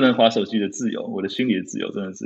[0.00, 2.24] 不能划手机的自由，我的心理的自由真的是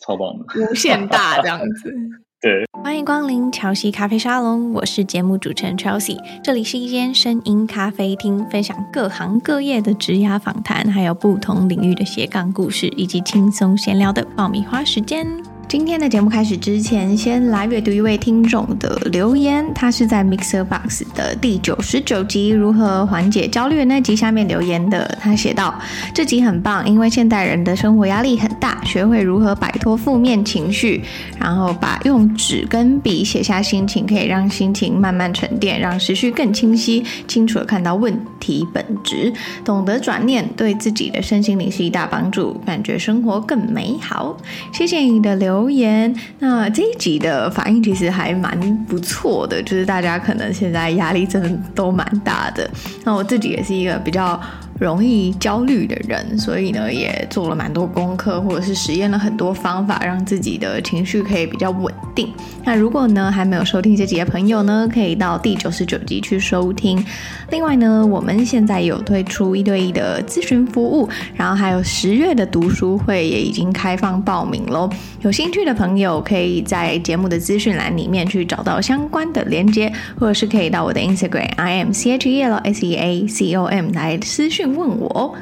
[0.00, 1.94] 超棒的，无限大这样子。
[2.40, 15.26] 对，欢迎光临乔西咖啡沙龙，我是节目主持人 Chelsea，这里是一间声音咖啡厅，分享各行各业的职涯访谈，还有不同领域的斜杠故事，以及轻松闲聊的爆米花时间。
[15.68, 19.66] 今天的节目开始之前，先来阅读一位听众的留言。
[19.74, 25.18] 他是在 Mixer Box 的第九十九集《如何缓解焦虑》那集下面留言的。
[25.20, 25.74] 他写道
[26.14, 31.02] ：“这集很棒，因为现代人的生活压力很大，学会如何摆脱负面情绪，
[31.36, 39.32] 然后把用纸跟笔写下心情，可以让心情慢慢沉淀，让思绪更清晰，清楚的看到问题本质，
[39.64, 44.36] 懂得转念，对自己的身心灵是一大帮助，感觉生活更美好。”
[44.72, 45.55] 谢谢你的留。
[45.56, 52.68] 留言，那这一集的反应其实还蛮不错的，就是大家可能现在压力真的都蛮大的。
[53.04, 54.38] 那我自己也是一个比较
[54.78, 62.28] 容易焦虑的人，所以呢，也做了蛮多功课，或者是实验了很多方法，让自己的情绪可以比较稳定。
[62.64, 67.02] 那如果呢，还没有收听这集的朋友呢，可以到第九十九集去收听。
[67.50, 74.90] 另外呢，我们现在有推出一对一的咨询服务，然后还有十月的读书会也已经开放报名喽。
[75.22, 84.65] 有兴趣的朋友可以在节目的资讯栏里面去找到相关的连接，或者是可以到我的 Instagram I am C H E L S E A C O M 来私讯。
[84.66, 85.34] 问我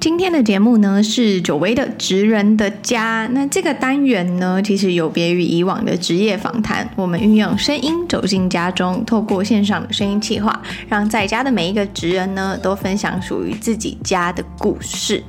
[0.00, 3.26] 今天的节目呢，是久违的职人的家。
[3.32, 15.22] 那这个单元呢，其实有别于以往的职业访谈，我们运用声音走进家中，透过线上的声音企划，让在家的每一个职人呢，都分享属于自己家的故事。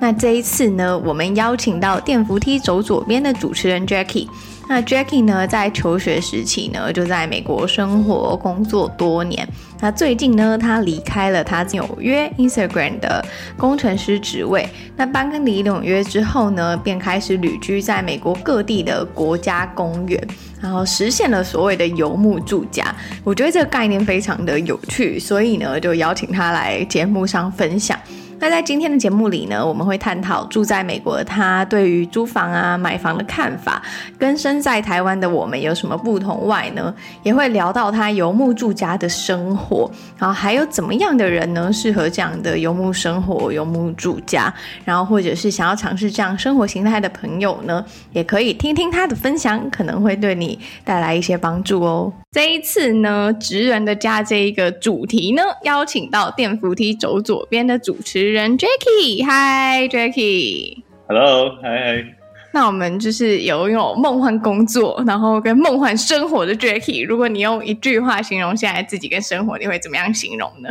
[0.00, 4.28] 那这一次呢，我们邀请到电扶梯走左边的主持人 Jackie。
[4.68, 9.46] 那 Jackie 呢，在求学时期呢，就在美国生活工作多年。
[9.82, 13.24] 那最近呢，他离开了他纽约 Instagram 的
[13.56, 14.64] 工程师职位。
[14.96, 20.24] 那搬离纽约之后呢，便开始旅居在美国各地的国家公园，
[20.60, 22.94] 然后实现了所谓的游牧住家。
[23.24, 27.98] 我觉得这个概念非常的有趣，所以呢，就邀请他来节目上分享。
[28.42, 33.80] 那在今天的节目里呢，我们会探讨住在美国的他对于租房啊、买房的看法，
[34.18, 36.92] 跟身在台湾的我们有什么不同外呢，
[37.22, 39.88] 也会聊到他游牧住家的生活，
[40.18, 44.52] 然后还有怎么样的人呢适合这样的游牧生活、游牧住家，
[44.84, 52.12] 然后或者是想要尝试这样生活形态的朋友呢，也可以听听他的分享，可能会对你带来一些帮助哦。
[52.32, 59.22] 这一次呢，职人的家这一个主题呢，邀请到电扶梯走左边的主持人 Jackie。
[59.22, 62.02] Hi Jackie，Hello，嗨。
[62.50, 67.06] 那我们就是有拥有梦幻工作，然后跟梦幻生活的 Jackie。
[67.06, 70.70] 如果你用一句话形容现在自己跟生活，你会怎么样形容呢？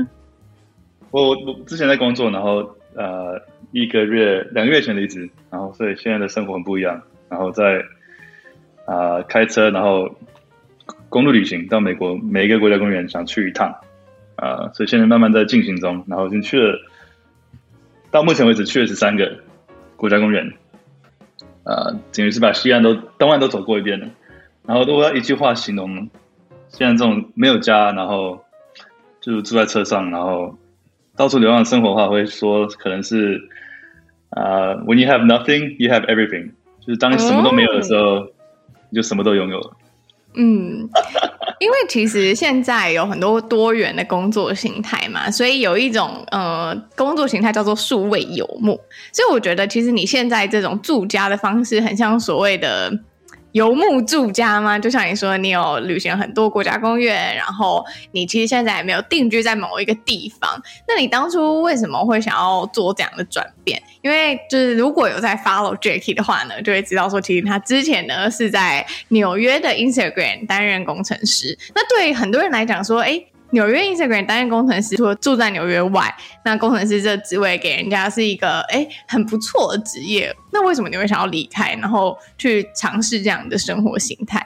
[1.12, 3.40] 我我之前在工作，然后呃
[3.72, 7.00] 一个月两个月前离职，然后所以现在的生活很不一样。
[7.30, 7.84] 然后在
[8.88, 10.10] 啊、呃、开车，然后。
[11.12, 13.68] 公路旅行到美国每一个国家公园想去一趟，
[14.38, 16.80] 啊、呃，所以现在慢慢在进行中，然后已经去了，
[18.10, 19.40] 到目前为止去了十三个
[19.98, 20.48] 国家公园，
[21.66, 24.08] 啊、呃，等于是把西岸都东岸都走过一遍了。
[24.66, 26.10] 然后如果要一句话形容
[26.70, 28.46] 现在这种没有家，然后
[29.20, 30.58] 就住在车上，然后
[31.18, 33.50] 到处流浪的生活的话，会说可能是
[34.30, 38.32] 啊、呃、，When you have nothing, you have everything，就是当你什么都没有的时候，嗯、
[38.92, 39.72] 你就什么都拥有了。
[40.34, 40.88] 嗯，
[41.60, 48.80] 因为其实现在有很多多元的工作形态嘛，所以有一种呃工作形态叫做数位游牧，
[49.12, 52.92] 所以我觉得其实你现在这种住家的方式很像所谓的。
[53.52, 54.80] 游牧住家吗？
[54.80, 60.62] 就像你说，你有旅行很多国家公园，然后你其实现在也没有定居在某一个地方。
[60.88, 63.82] 那你当初为什么会想要做这样的转变？
[64.02, 71.58] 因为就是如果有在 follow Jackie 的话呢，就会知道说，其实他之前呢是在纽约的 Instagram 担任工程师。
[71.76, 73.24] 那对很多人来讲说，哎。
[73.52, 76.14] 纽约 Instagram 担任工程师，除了住在纽约外，
[76.44, 80.34] 那工程师这职位给人家是一个哎很不错的职业。
[80.52, 84.42] 那为什么你会想要离开，然后去尝试这样的生活形态？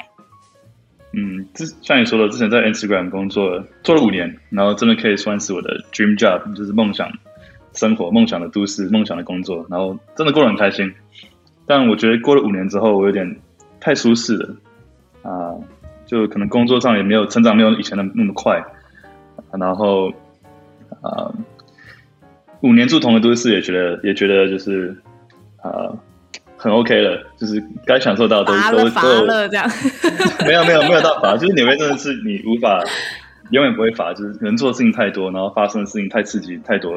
[1.14, 7.10] 嗯，之像你说的，之前在 Instagram 工作做了五年，然后真的可以算是我的 dream job，就是梦想
[7.74, 10.92] 生活、梦想的都市、梦想的工作，然后真的过得很开心。
[11.66, 13.40] 但我觉得过了五年之后，我有点
[13.80, 14.56] 太舒适了
[15.22, 15.56] 啊、
[16.06, 18.62] 就可能工作上也没有成长，没有以前的那么快。
[19.60, 20.10] 然后
[21.02, 21.36] 啊、呃，
[22.62, 24.96] 五年住同个都市，也觉得也觉得就是
[25.58, 25.70] 啊。
[25.70, 26.00] 呃
[26.58, 29.70] 很 OK 了，就是该享受到的都都乏了这样。
[30.48, 32.84] 没有没有没有到乏，就是纽约真的是你无法
[33.52, 36.96] 永远不会乏，就是能做的事情太多，然后发生的事情太刺激太多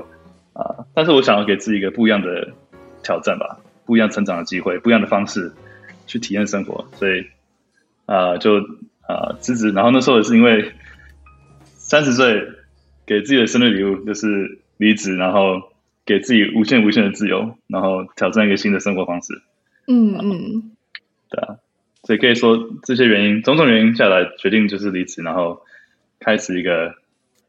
[0.54, 0.86] 啊、呃。
[0.94, 2.48] 但是我想要给自己一个不一样的
[3.02, 5.52] 挑战吧，不一样成长的机会，不一样的方式
[6.06, 7.26] 去体验生活，所以
[8.06, 8.60] 啊、呃、就
[9.06, 9.70] 啊辞职。
[9.72, 10.72] 然后那时候也是因为
[11.88, 12.46] 三十岁
[13.06, 15.72] 给自己的生日礼物就是离职，然后
[16.04, 19.32] 给自己无限无限的自由，然后挑战一个新的生活方式。
[19.86, 20.72] 嗯嗯，
[21.30, 21.56] 对啊，
[22.02, 25.62] 所以可以说这些原因，种种原因下来，决定就是离职，然后
[26.20, 26.88] 开始一个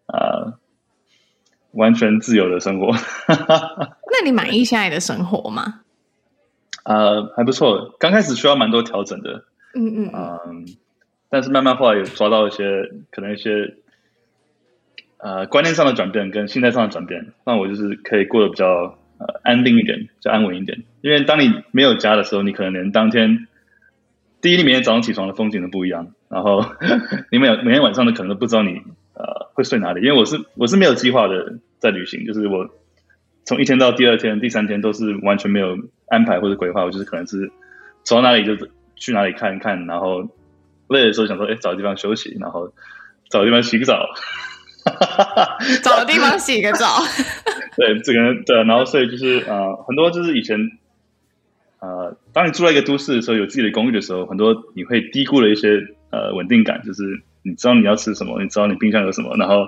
[0.06, 0.54] 啊、呃、
[1.72, 2.94] 完全自由的生活。
[3.28, 5.82] 那你满意现在的生活吗？
[6.86, 9.44] 呃，还不错，刚开始需要蛮多调整的。
[9.76, 10.66] 嗯嗯嗯，
[11.30, 13.76] 但是慢慢后来有抓到一些可能一些
[15.20, 18.98] 呃观念上的转变跟心态上的转变，让我就是可以过得比较。
[19.22, 20.82] 呃，安定一点，就安稳一点。
[21.02, 23.48] 因为当你没有家的时候，你可能连当天
[24.42, 26.14] 第一，你每天早上起床的风景都不一样。
[26.30, 26.64] 然后
[27.30, 28.76] 你每每天晚上都可能都不知道你
[29.16, 30.00] 呃会睡哪里。
[30.06, 32.70] 因为我是我是没有计划的在旅行，就是我
[33.44, 35.78] 从一天到第二天、第三天都是完全没有
[36.08, 36.86] 安排或者规划。
[36.86, 37.52] 我就是可能是
[38.04, 40.30] 走到哪里就去哪里看一看，然后
[40.88, 42.72] 累的时候想说，哎，找个地方休息，然后
[43.30, 44.06] 找个地方洗个澡。
[45.84, 47.00] 找个地方洗个澡，
[47.78, 50.58] 对，这个对，然后所以就是呃，很多就是以前
[51.80, 55.70] 呃，当你住在一个都市的时候，有自己的公寓的时候，很多你会低估了一些
[56.12, 59.66] 呃稳定感，就是你知道你要吃什么，你知道你冰箱有什么，然后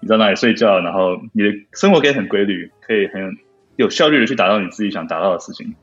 [0.00, 3.36] 你知道哪里睡觉，然后你的生活可以很规律，可以很
[3.76, 5.74] 有效率的去达到你自己想达到的事情。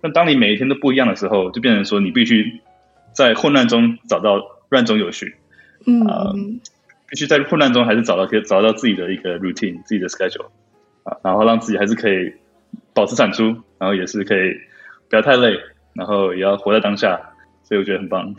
[0.00, 2.60] 但当你每一天都不一样的时候，就变成说你必须
[3.12, 5.34] 在混乱中找到乱中有序，
[5.86, 6.06] 嗯。
[6.06, 6.34] 呃
[7.08, 10.46] 必须在混乱中还是找到可以找到自己的一个 routine，自己的 schedule
[11.04, 12.32] 啊，然后让自己还是可以
[12.92, 13.44] 保持产出，
[13.78, 14.52] 然后也是可以
[15.08, 15.56] 不要太累，
[15.94, 17.20] 然后也要活在当下，
[17.62, 18.34] 所以我觉得很棒。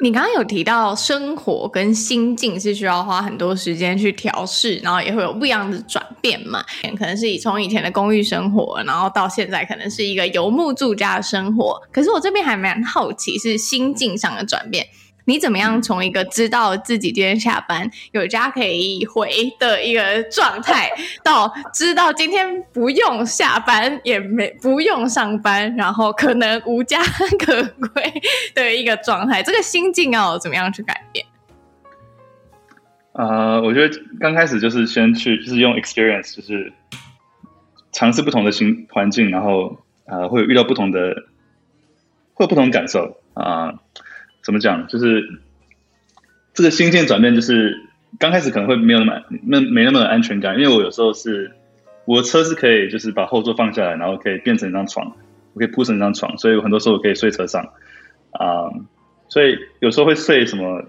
[0.00, 6.64] 你刚刚有提到生活跟心境是需要花很多时间去调试，然后也会有不一样的转变嘛？
[6.96, 11.82] 可能是以从以前的公寓生活，然后到现在可能是一个游牧住家的生活。
[11.92, 14.86] 可是我这边还蛮好奇，是心境上的转变。
[15.30, 19.30] 你怎么样从一个知道自己今天下班有家可以回
[19.60, 20.90] 的一个状态，
[21.22, 27.00] 到知道今天不用下班也没不用上班，然后可能无家
[27.38, 28.12] 可归
[28.56, 31.24] 的一个状态，这个心境要怎么样去改变？
[33.12, 36.72] 啊、呃，我觉得刚开始就是先去，就是用 experience，就是
[37.92, 41.14] 尝试不同的新环境，然后啊、呃，会遇到不同的，
[42.34, 43.66] 会有不同的感受啊。
[43.66, 43.78] 呃
[44.42, 44.86] 怎么讲？
[44.88, 45.40] 就是
[46.54, 47.76] 这个心境转变，就是
[48.18, 51.52] 刚开始可能会没有那么那没那么有安全感，因为我有时候是
[52.04, 55.16] 我车是可以就是把后座放下来，然后可以变成一张床，
[55.54, 57.72] 我可以铺成一张床，所以我很多时候我可以睡车上
[58.32, 58.70] 啊、
[59.28, 60.84] 所以有时候会睡什么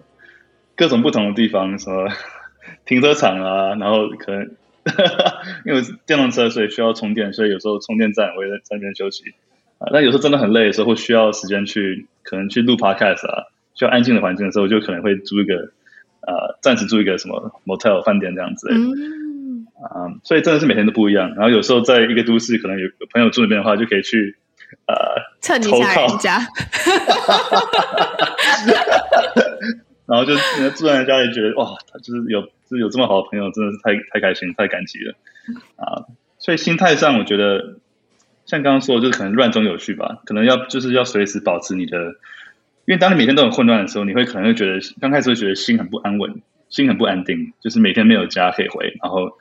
[0.75, 2.07] 各种不同的地方，什么
[2.86, 4.51] 停车场啊，然后可能
[5.65, 9.24] 因为电动车所以需要充电，所以有时候充电站我也在那边休息。
[9.81, 15.56] 啊，那有时候真的很累的时候，会需要时间去，可能去录 podcast 啊，需要安静的环境的时候，就可能会租一个，
[16.22, 18.70] 呃，暂时租一个什么 motel 饭店这样子。
[18.72, 19.65] 嗯。
[19.82, 21.34] 啊，所以真的是每天都不一样。
[21.34, 24.38] 然后有时候在一个都市，可能有有朋友住那边的话，就可以去，
[24.86, 24.96] 呃，
[25.39, 26.38] 蹭一下人家。
[30.06, 30.36] 然后就
[30.75, 31.72] 住在人家里，觉得哇，
[32.03, 35.15] 就是有就是有这么好的朋友，真的是太太开心，太感激了。
[35.77, 36.06] 啊，
[36.38, 37.77] 所以心态上，我觉得。
[38.51, 41.98] 像刚刚说，就是可能乱中有序吧，可能要就是要随时保持你的，
[42.84, 49.38] 因为当你每天都很混乱的时候，你会可能会觉得刚开始会觉得心很不安稳，心很不安定，就是每天没有家可以回，然后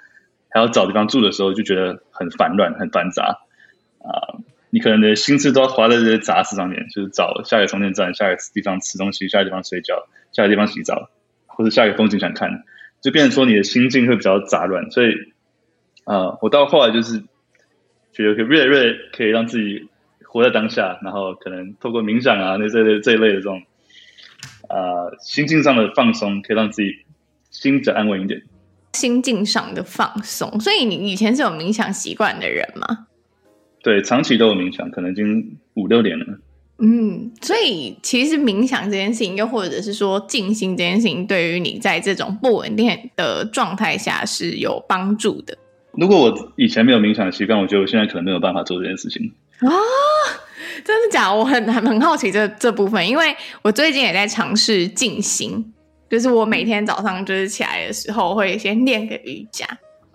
[0.48, 3.40] 还要找地方住的时候，就觉得很烦乱、很繁杂
[3.98, 4.38] 啊。
[4.70, 11.10] 你可能的心思都要花在这些杂事上面，就是找下一个充电站、下一个地方吃东西、下一个地方睡觉、下一个地方洗澡，
[11.46, 12.62] 或者下一个风景想看，
[13.00, 14.88] 就变成说你的心境会比较杂乱。
[14.92, 15.14] 所以
[16.04, 17.24] 啊，我到后来就是。
[18.20, 19.88] 觉得可以越来越可以让自己
[20.24, 23.62] 活在当下，然后可能透过冥想啊，那这类这一类的这种
[24.68, 26.92] 啊、呃、心境上的放松，可以让自己
[27.50, 28.42] 心比较安稳一点。
[28.92, 33.06] 心境上的放松，所以你以前是有冥想习惯的人吗？
[33.82, 36.26] 对，长期都有冥想，可能已经五六年了。
[36.78, 45.56] 嗯，所以其实冥想这件事情，又或者是说静心这件事情，对于你在这种不稳定的状态下是有帮助的。
[45.92, 49.68] 如果我以前没有冥想的习惯，我觉得我现在可能没有办法做这件事情啊。
[50.82, 51.32] 真的假？
[51.32, 55.74] 我很很很好奇这这部分，因为我最近也在尝试静心，
[56.08, 59.66] 就是我每天早上就是起来的时候会先练个瑜伽，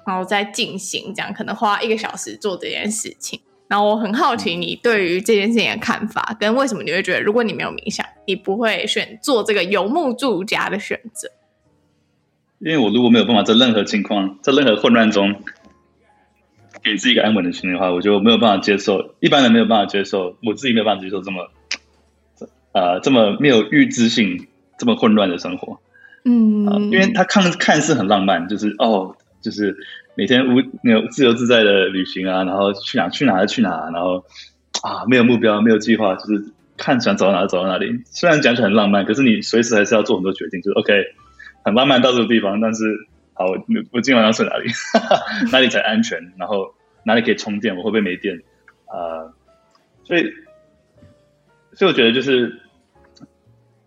[0.07, 3.39] 然后再静心，这样可能花一个小时做这件事情。
[3.67, 11.29] 然后我很好奇你对于这件事情的看法，跟为什么你会觉得如果你没有冥想，你不会选做这个游牧住家的选择？
[12.59, 15.35] 因为我如果没有办法在任何情况，在任何混乱中。
[16.85, 19.15] 给自己一个安稳的心的话，我就没有办法接受。
[19.19, 21.49] 一般人没有办法接受，我自己没有办法接受这么，
[22.73, 25.79] 呃，这么没有预知性、这么混乱的生活。
[26.25, 29.75] 嗯、呃，因为他看看似很浪漫，就是哦，就是
[30.15, 34.23] 每天无那种自由自在的旅行啊，然后去哪去哪就去哪，然后
[34.83, 37.87] 啊，没有目标，没有计划，就是看想走到哪就走到哪里。
[38.05, 40.61] 虽然讲起来很浪漫，可是你随时还是要做很多决定。
[40.61, 40.93] 就是 OK，
[41.63, 43.07] 很浪漫到这个地方，但是。
[43.37, 43.57] 好，我
[43.91, 44.69] 我今晚要睡哪里？
[45.51, 46.17] 哪里才安全？
[46.37, 46.73] 然后
[47.05, 47.77] 哪里可以充电？
[47.77, 48.41] 我会不会没电？
[48.87, 49.33] 啊、呃，
[50.03, 50.23] 所以，
[51.73, 52.61] 所以我觉得就是，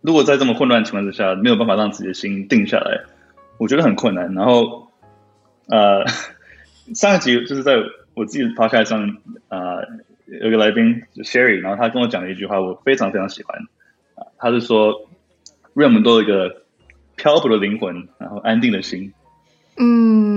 [0.01, 3.05] 如果在这么混乱的情况之下，没有办法让自己的心定下来，
[3.59, 4.33] 我觉得很困难。
[4.35, 4.89] 然后，
[5.67, 6.05] 呃，
[6.95, 7.77] 上一集就是在
[8.15, 9.17] 我自己的 podcast 上，
[9.49, 9.87] 呃，
[10.43, 13.59] 有个来宾 Sherry，然后他跟我讲了一句话，我非常非常喜欢。
[14.39, 15.09] 他是说，
[15.75, 16.63] 因为我们都有一个
[17.17, 19.13] 漂泊的灵魂，然后安定的心。
[19.77, 20.28] 嗯，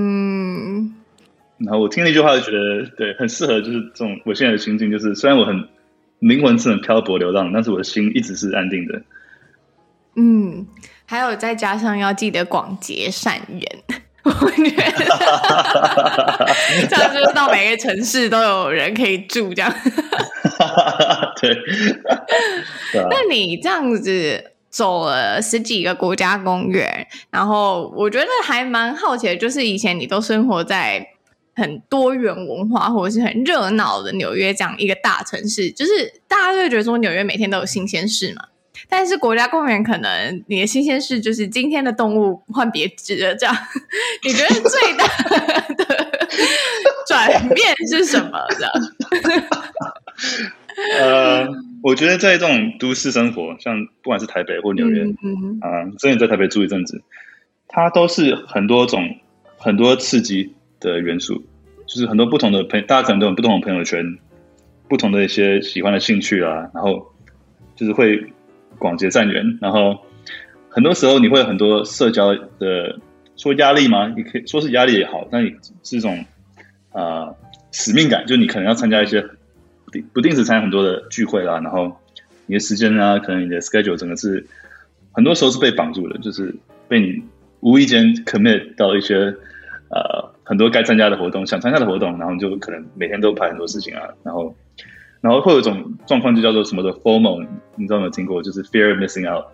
[1.65, 5.67] 然后我听了一句话，就觉得对，很适合，就是这种我现在的心境，就是虽然我很
[6.19, 9.01] 灵魂是很漂泊流浪，但是我的心一直是安定的。
[10.15, 10.65] 嗯，
[11.05, 13.61] 还有再加上要记得广结善缘，
[14.23, 14.91] 我觉得
[16.89, 19.73] 这样就是到每个城市都有人可以住，这样。
[21.41, 21.57] 对，
[23.09, 24.45] 那你这样子。
[24.71, 31.05] 走了十几个国家公园，然后我觉得还蛮好奇的，就是以前你都生活在
[31.61, 38.45] 很多元文化或者是很热闹的纽约这样一个大城市，就是大家就会觉得说纽约每天都有新鲜事嘛。
[38.89, 43.55] 但是国家公园可能你的新鲜事就是今天的动物换别只了，这样
[44.23, 45.05] 你觉得最大
[45.75, 46.11] 的
[47.07, 48.39] 转变是什么？
[48.49, 48.73] 这样？
[50.99, 51.47] 呃。
[51.83, 57.01] 我觉得在这种都市生活，像不管是台北或纽约，嗯啊，之前在台北住一阵子，
[57.67, 59.17] 它都是很多种
[59.57, 61.43] 很多刺激的元素，
[61.91, 64.17] 就是很多不同的朋，大家可能都有不同的朋友圈，
[64.87, 67.11] 不同的一些喜欢的兴趣啊，然后
[67.75, 68.31] 就是会
[68.79, 69.99] 广结善缘，然后
[70.69, 72.97] 很多时候你会有很多社交的
[73.35, 74.07] 说压力吗？
[74.15, 76.23] 你可以说是压力也好，但你是一种
[76.93, 77.33] 啊、
[77.73, 79.25] 使命感，就你可能要参加一些。
[80.13, 81.97] 不定时参加很多的聚会啦，然后
[82.45, 84.47] 你的时间啊，可能你的 schedule 整个是
[85.11, 86.55] 很多时候是被绑住的，就是
[86.87, 87.21] 被你
[87.59, 89.15] 无意间 commit 到一些
[89.89, 94.53] 呃很多该参加的活动，想参加的活动，然后就可能每天都排很多事情啊，然后
[95.21, 97.39] 然后会有一种状况就叫做什么的 formal，
[97.77, 98.43] 你知道有没有听过？
[98.43, 99.45] 就是 fear of missing out，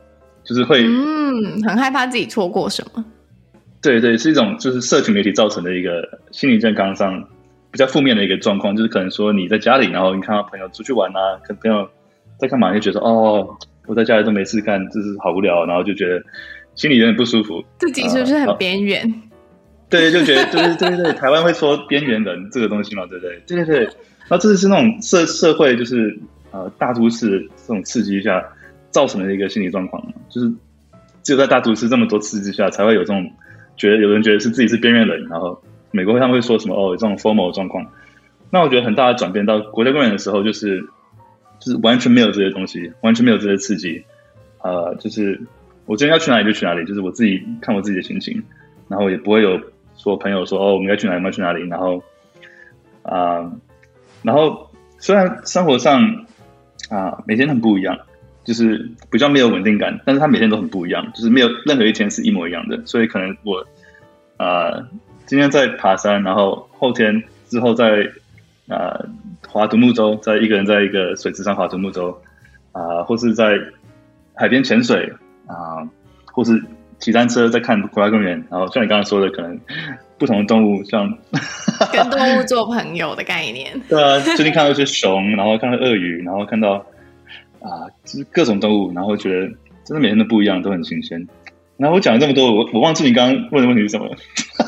[0.43, 3.05] 就是会嗯很害怕自己错过什么。
[3.79, 7.23] 对对，是一种就是社群媒体造成的一个心理健康上。
[7.69, 11.87] 比较负面的一个状况，就是可能说你在家里，然后你看到朋友出去玩啊，跟朋友
[12.39, 16.19] 在干嘛，就觉得哦，我在家里都没事干，就是好无聊，然后就觉得
[16.75, 17.61] 心里有点不舒服。
[17.77, 19.05] 自己是不是很边缘？
[19.05, 19.26] 啊、
[19.89, 23.41] 对，就觉得对对对对，台湾会说边缘人这个东西嘛，对不对？
[23.47, 23.83] 对对对。
[24.27, 26.17] 然后这是那种社社会，就是
[26.51, 28.43] 呃大都市这种刺激下
[28.91, 30.51] 造成的一个心理状况，就是
[31.23, 33.31] 只有在大都市这么多刺激下，才会有这种
[33.75, 35.61] 觉得有人觉得是自己是边缘人，然后。
[35.91, 36.75] 美国他们会说什么？
[36.75, 37.83] 哦，这种 formal 状况。
[38.51, 40.81] 那我觉得很大的转变到国家公园的时候，就是
[41.59, 44.03] 就是完全没有这些东西，完全没有这些刺激。
[44.61, 45.39] 呃，就是
[45.85, 48.43] 我今天要去哪里就去哪里，就是我自己看我自己的心情，
[48.89, 49.59] 然后也不会有
[49.97, 51.67] 说朋友说哦，我们要去哪里，我们要去哪里。
[51.67, 52.01] 然后
[53.03, 53.51] 啊、
[54.23, 56.25] 然后虽然生活上
[56.89, 57.99] 啊、每天很不一样，
[58.43, 62.81] 就是比较没有稳定感，但是他每天都很不一样，就是没有任何一天是一模一样的。
[62.85, 63.65] 所以可能我
[64.37, 64.87] 啊。
[65.29, 68.09] 今天在爬山，然后后天之后在
[68.69, 68.97] 啊
[69.45, 72.17] 划独木舟，在一个人在一个水池上划独木舟
[72.71, 73.59] 啊、或是在
[74.35, 75.11] 海边潜水
[75.45, 75.83] 啊、
[76.31, 76.63] 或是
[76.99, 78.31] 骑单车在看国家公园。
[78.49, 79.59] 然后像你刚刚说的，可能
[80.17, 81.11] 不同的动物，像
[81.93, 83.79] 跟动物做朋友的概念。
[83.89, 86.73] 对啊，最近看到一些熊，然后看到鳄鱼，然后看到
[87.59, 89.47] 啊，就是各种动物，然后觉得
[89.83, 91.27] 真的每天都不一样，都很新鲜。
[91.77, 94.15] 然后我讲了这么多，我我忘记你刚刚问的问题是什么了。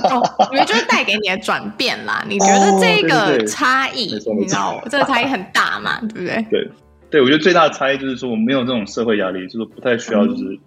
[0.04, 2.24] 哦，我觉得就是带给你的转变啦。
[2.30, 6.00] 你觉得 这个差异，哦、对对对你知道，这个差异很大嘛？
[6.02, 6.46] 对不对？
[6.52, 6.70] 对，
[7.10, 10.60] 对我觉得最大的差异就是说，我没有这种社会压力，就是不太需要，就是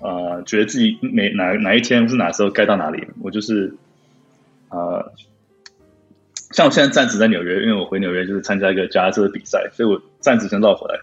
[0.00, 3.06] 呃，觉得自己哪哪哪一天是哪时候该到哪里。
[3.22, 3.74] 我就是
[4.68, 5.12] 啊、呃，
[6.52, 10.98] 像我现在暂时在纽约，因为我回纽约就是参加一个脚踏车的比赛，所以我暂时先绕回来。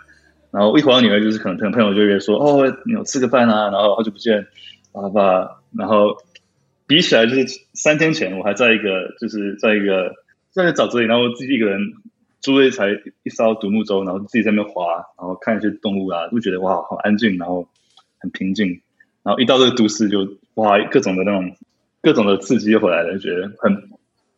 [0.52, 4.46] 然后一回到纽约，就是可能朋朋友就约说：“哦，你有吃个饭啊？”然后好久不见，
[4.92, 5.64] 好吧。
[5.76, 6.16] 然后
[6.86, 10.14] 比起来，就是三天前我还在一个，就是在一个
[10.52, 11.82] 在沼泽里，然后自己一个人
[12.40, 12.90] 租了一台
[13.24, 17.68] 一艘独木舟，然后自己在那边滑，然后看一些动物啊，就觉得哇，好安静，然后
[18.24, 18.82] 很平静。
[19.22, 21.56] 然后一到这个都市就，就哇，各种的那种
[22.02, 23.90] 各种的刺激又回来了，就觉得很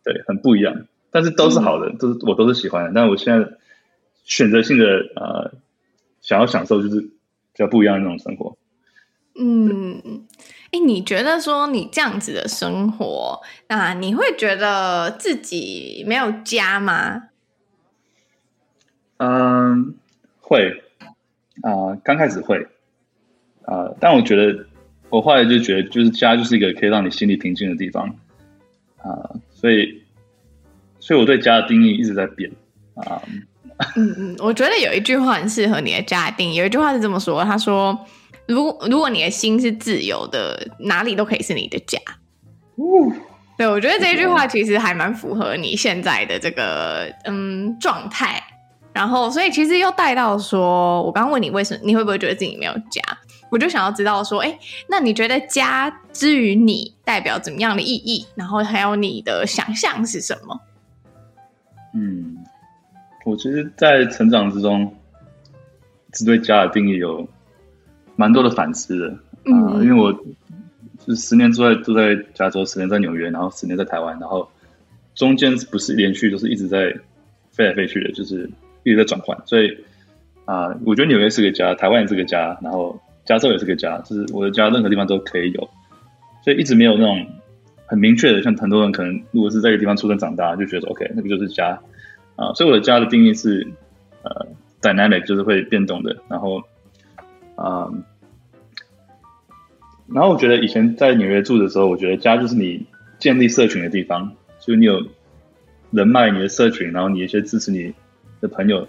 [0.04, 0.86] 对，很不一样。
[1.10, 2.92] 但是都是好的，嗯、都是我都是喜欢的。
[2.94, 3.48] 但我现在
[4.26, 5.54] 选择性的呃。
[6.22, 7.10] 想要享受就是比
[7.54, 8.58] 较不一样的那种生活。
[9.36, 10.26] 嗯，
[10.72, 17.30] 哎，你觉得说你这样子的生活，那你会觉得自己没有家吗？
[19.18, 19.94] 嗯，
[20.42, 20.82] 会
[21.62, 22.66] 啊、呃，刚开始会
[23.66, 24.66] 啊、呃，但我觉得
[25.10, 28.08] 我后来就觉得，就是家就是一个可以让你心里平静的地方
[28.98, 30.02] 啊、呃，所以，
[31.00, 32.52] 所以我对家的定义一直在变
[32.96, 33.04] 啊。
[33.08, 33.22] 呃
[33.98, 36.56] 嗯嗯，我觉得有一句话很适合你的家定义。
[36.56, 38.00] 有一句话是这么说：“他说，
[38.48, 42.00] 如果如果你的心是自由的，哪里都可以是你的家。”
[42.80, 43.12] 哦，
[43.58, 48.42] 对，我觉得这句话其实还蛮符合你现在的这个嗯状态。
[48.94, 53.02] 然后，所以其实又带到说，我刚刚问你为什么你会不会觉得自己没有家？
[53.56, 54.60] 我就想要知道说，哎，
[54.90, 58.28] 那你觉得家之于你代表怎么样的意义？
[58.36, 60.60] 然后还有你的想象是什么？
[61.94, 62.38] 嗯。
[63.24, 64.94] 我其实，在成长之中，
[66.12, 67.28] 只对家的定义有
[68.18, 69.08] 蛮多的反思的
[69.52, 70.14] 啊、呃，因为我
[71.06, 74.48] 是十年住在住在加州，十年在纽约，然后十年在台湾，然后
[75.16, 76.94] 中间不是连续，都是一直在
[77.52, 78.48] 飞来飞去的，就是
[78.84, 79.36] 一直在转换。
[79.48, 79.70] 所以
[80.44, 85.70] 啊、呃，我觉得纽约是个家，台湾也是个家，然后加州也是个家，就是我的家，任何地方都可以有。
[86.44, 87.26] 所以一直没有那种
[87.88, 91.80] 很明确的，像很多人可能如果是在一个地方出生长大，就觉得 OK，那个就是家。
[92.36, 93.66] 啊，所以我的家的定义是，
[94.22, 94.46] 呃
[94.82, 96.18] ，dynamic 就是会变动的。
[96.28, 96.62] 然后，
[97.56, 98.04] 啊、嗯，
[100.08, 102.86] 然后我觉得以前在纽约住的时候，我觉得家就是你
[103.20, 105.02] 建立社群的地方，就是你有
[105.92, 107.94] 人脉、你的社群，然后你一些支持你
[108.42, 108.86] 的朋友，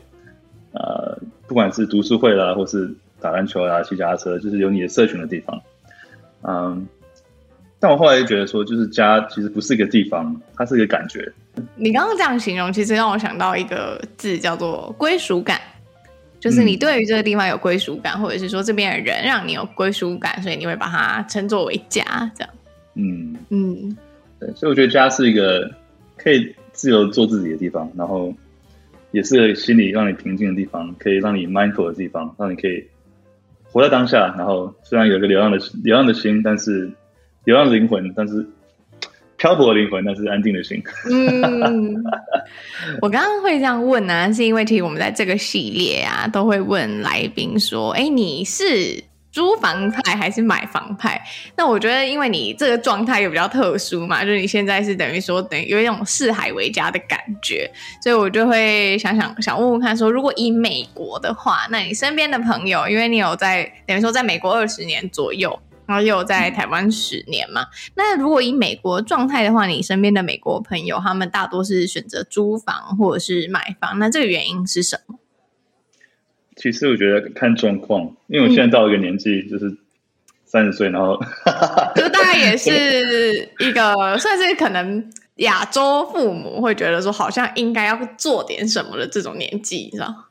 [0.72, 2.92] 呃，不管是读书会啦，或是
[3.26, 5.60] 打篮球啊、骑脚踏车，就是有你的社群的地方。
[6.42, 6.86] 嗯，
[7.80, 11.32] 但我后来就觉得说，就是家其实不是一个地方，它是一个感觉。
[11.74, 15.60] 你刚刚这样形容，其实让我想到一个字，叫做归属感。
[16.38, 22.04] 就是你对于这个地方有归属感，嗯、或者是说这边的人让你有归属感，所以你会把它称作为家，
[22.36, 22.54] 这样。
[22.94, 23.96] 嗯嗯，
[24.38, 25.68] 对，所以我觉得家是一个
[26.16, 28.32] 可以自由做自己的地方，然后
[29.10, 32.86] 也是心里让你平静的地方，可以让你 mindful 的地方，让你可以
[33.76, 34.34] 活在当下。
[34.38, 36.90] 然后虽然有一个流浪的流浪的心，但是
[37.44, 38.46] 流浪的灵魂，但是。
[39.38, 40.82] 漂泊的灵魂，但是安定的心。
[41.10, 42.02] 嗯，
[43.02, 48.64] 我刚刚会这样问呢、啊，是因为其实我们在这个系列啊，都会问来宾说：“哎，你是
[49.36, 51.20] 租房派还是买房派？”
[51.58, 57.70] 那我觉得，因为你这个状态又比较特殊嘛，就是你现在是等于说，等于有一种四海为家的感觉，
[58.02, 65.60] 所以我就会想想想问问看说，说如果以美国的话，那你身边的朋友，因为你有在等于说在美国二十年左右。
[65.88, 75.16] 然后又在台湾十年嘛，那如果以美国状态的话，你身边的美国朋友，他们大多是选择租房或者是买房，那这个原因是什么？
[76.56, 79.76] 其实我觉得看状况，因为我现在到了一个年纪，就是
[80.44, 81.16] 三十岁，然后
[81.94, 90.24] 就大概也是 一个算是可能亚洲父母会觉得说，好像应该要做点什么的这种年纪，你知道？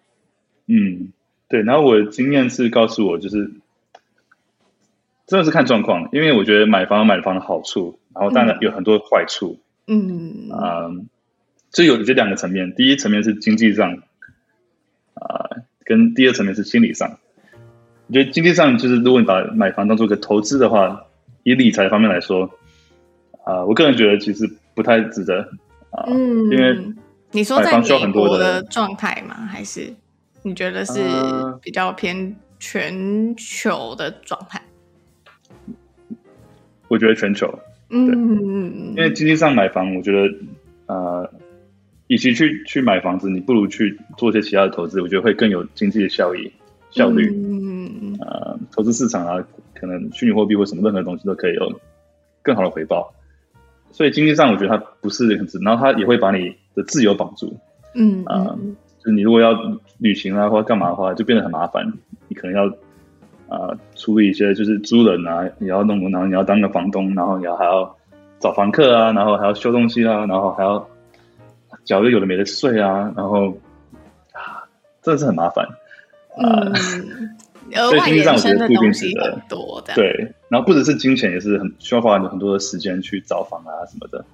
[0.67, 1.13] 嗯，
[1.47, 1.61] 对。
[1.61, 3.51] 然后我的经验是告诉我，就是。
[5.27, 9.59] 真的是看状况，因为我觉得买房有买房的好处，然后当然有很多坏处。
[9.87, 10.85] 嗯啊，
[11.71, 12.75] 这、呃、有这两个层面。
[12.75, 14.03] 第一层面是经济上，
[15.15, 17.19] 啊、呃，跟第二层面是心理上。
[18.07, 21.05] 我觉得经济上就是，如果你把买房当做一个投资的话，
[21.43, 22.45] 以理财方面来说，
[23.45, 25.41] 啊、呃，我个人觉得其实不太值得
[25.91, 26.03] 啊。
[26.07, 26.77] 呃、嗯，因为
[27.31, 29.35] 你说在美国的状态吗？
[29.35, 29.93] 还是
[30.43, 31.01] 你觉得是
[31.61, 34.61] 比较偏全球的状态？
[36.87, 37.51] 我觉得全球，
[37.89, 40.35] 嗯，因为经济上买房，我觉得，
[40.85, 41.27] 呃，
[42.07, 46.51] 与其去去买房子，你不如去做一些其他的投资，我觉得会更有经济的效益、
[46.91, 47.29] 效率。
[47.33, 51.79] 嗯，呃，投资市场啊，可能虚拟货币或什么任何东西都可以有
[52.41, 53.13] 更好的回报。
[53.91, 57.57] 所以经济上，我觉得它不是很值，然后它也会把你的自由绑住。
[57.93, 58.59] 嗯，啊、呃，
[58.99, 59.53] 就是你如果要
[59.97, 61.91] 旅行啊或者干嘛的话，就变得很麻烦，
[62.27, 62.71] 你可能要。
[63.47, 67.95] 啊、呃，处理一些就是租人啊，你要弄，然后你要当个房东，然后你要还要
[68.39, 70.89] 找房客啊，然后还要修东西啊，然后还要
[71.85, 73.57] 缴又有的没的税啊，然后
[74.33, 74.67] 啊，
[75.01, 75.65] 真的是很麻烦。
[76.37, 76.73] 嗯，
[77.73, 79.93] 额外衍生的东西很多的。
[79.93, 84.25] 对，然后不只是金钱，也是很需要花很多的时间去找房啊什么的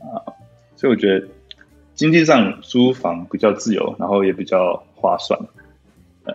[0.00, 0.32] 啊，
[0.76, 1.26] 所以我觉得
[1.94, 5.38] 经济上租房比较自由，然后也比较划算。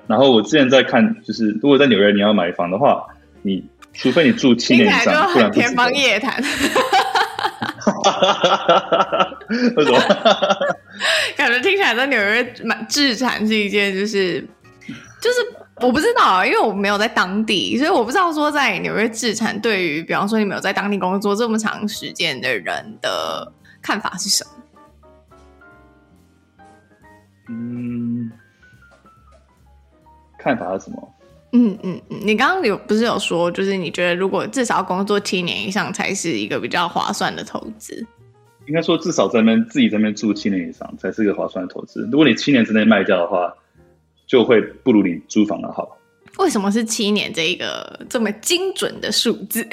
[0.05, 3.07] 然后我之前在看，就是如果在纽约你要买房的话，
[3.41, 6.43] 你除非你住七年以上，不然天方夜谭。
[9.75, 9.99] 为什么？
[11.37, 14.41] 感觉听起来在纽约买置产是一件，就是
[15.21, 15.37] 就是
[15.81, 24.51] 我不知道啊，因为我没有在当地，所以我不知道说在纽约置产对于，比方说你没有在当地工作这么长时间的人的看法是什么？
[27.49, 28.31] 嗯。
[30.37, 31.13] 看法是什么？
[31.53, 38.05] 嗯嗯嗯，你刚刚有不是有说，就是你觉得如果至少工作七年以上才是一个比较划算的投资？
[38.67, 42.01] 应该说至少在那边自己在那边住七年以上才是一个划算的投资。
[42.11, 43.53] 如果你七年之内卖掉的话，
[44.27, 45.97] 就会不如你租房的好。
[46.37, 49.65] 为什么是七年这一个这么精准的数字？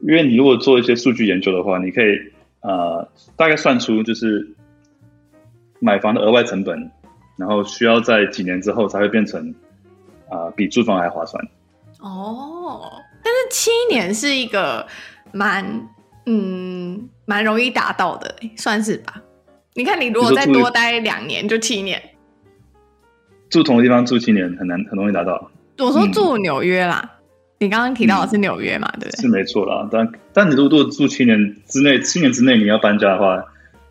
[0.00, 2.18] 因为你如果做一些数据研究的话，你可以
[2.62, 4.46] 呃大概算出就是
[5.78, 6.90] 买房的额外成本，
[7.36, 9.54] 然后需要在几年之后才会变成。
[10.34, 11.42] 啊、呃，比租房还划算
[12.00, 12.90] 哦！
[13.22, 14.86] 但是七年是一个
[15.32, 15.64] 蛮
[16.26, 19.22] 嗯蛮容易达到的，算是吧？
[19.74, 22.00] 你看，你如果再多待两年，就七年。
[23.48, 25.50] 住同一个地方住七年很难，很容易达到。
[25.78, 27.10] 我说住纽约啦，嗯、
[27.60, 28.90] 你刚刚提到的是纽约嘛？
[28.94, 29.20] 嗯、对不对？
[29.22, 33.44] 是没错啦，但但你如果住七年之内，七年之内你要搬家的话，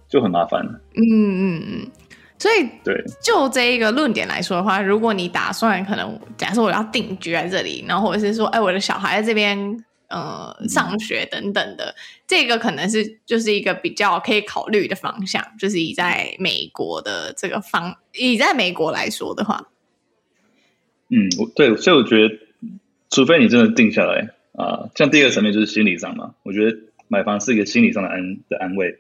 [0.07, 0.61] 就很麻烦。
[0.95, 1.91] 嗯嗯嗯。
[2.39, 11.95] 所以，对，就这一个论点来说的话，如果你打算可能假设我要定居在这里，然后或者是说，哎，我的小孩在这边呃上学等等的，
[12.27, 19.69] 这个可能是就是一个比较可以考虑的方向，就是以在美国的这个方，以在美国来说的话，
[21.07, 22.35] 嗯，对，所以我觉得，
[23.09, 28.99] 除非你真的定下来啊、呃，像第二个层面就是心理上嘛，我觉得买房是一个心理上的安的安慰。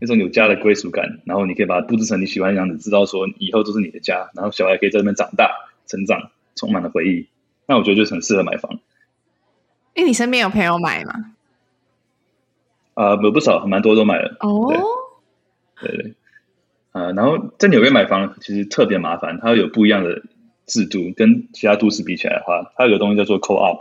[0.00, 5.50] 那种有家的归属感，然后你可以把它布置成你喜欢的样子，知道说以后都是你的家，然后小孩可以在那边长大、
[5.86, 7.26] 成长，充满了回忆。
[7.66, 8.78] 那我觉得就是很适合买房。
[9.94, 11.12] 哎，你身边有朋友买吗？
[12.94, 14.36] 啊、呃，有不少，蛮多都买了。
[14.40, 14.72] 哦，
[15.80, 16.14] 对对对，
[16.92, 20.22] 呃，然后在纽约买房其实特别麻烦，它有不一样的
[20.66, 23.80] 制度，跟其他都市比起来的话，它有个东西叫做 co-op，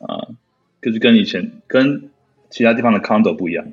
[0.00, 0.34] 啊、呃，
[0.82, 2.10] 就是跟以前跟
[2.50, 3.66] 其他地方的 condo 不一样。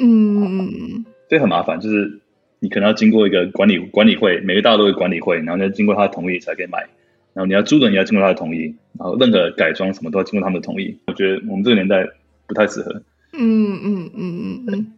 [0.00, 2.20] 嗯，所以很麻烦，就是
[2.60, 6.86] 你可能要经过一个管理管理会，每个大楼都有管理会，然后你要经过他的同意才可以买。
[7.34, 10.98] 然后你要租的，你要经过他的同意，然后任何改装什么都要经过他们的同意。
[11.06, 12.04] 我觉得我们这个年代
[12.48, 12.92] 不太适合。
[13.32, 14.92] 嗯嗯嗯嗯嗯，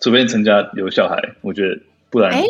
[0.00, 2.32] 除非成家有小孩，我觉得不然。
[2.32, 2.44] 哎，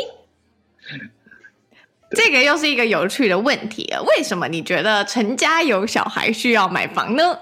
[2.10, 4.02] 这个又是一个有趣的问题啊！
[4.02, 7.38] 为什么你觉得成家有小孩需要买房呢？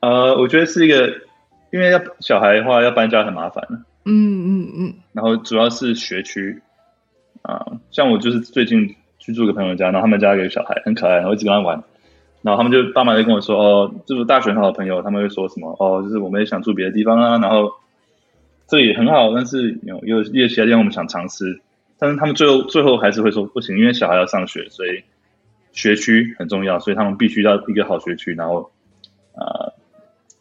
[0.00, 1.25] 呃，我觉得是一个。
[1.70, 3.66] 因为要小孩的话要搬家很麻烦，
[4.04, 6.62] 嗯嗯嗯，然后主要是学区。
[7.42, 11.80] 啊，像我就是最近去住个朋友家，然后他们家有个小孩很可爱，然后一直跟他玩，
[12.42, 17.72] 然后他们就爸妈就跟我说哦，就是大学很好的朋友，他们会说什么哦，就是我们也想住别的地方啊，然后
[18.66, 21.60] 这里也很好，但是有有有其他地方我们想尝试，
[22.00, 25.04] 但是他们最后最后还是会说不行，因为小孩要上学，所以
[25.70, 28.72] 学区很重要，所以他们必须要一个好学区，然后
[29.36, 29.70] 啊。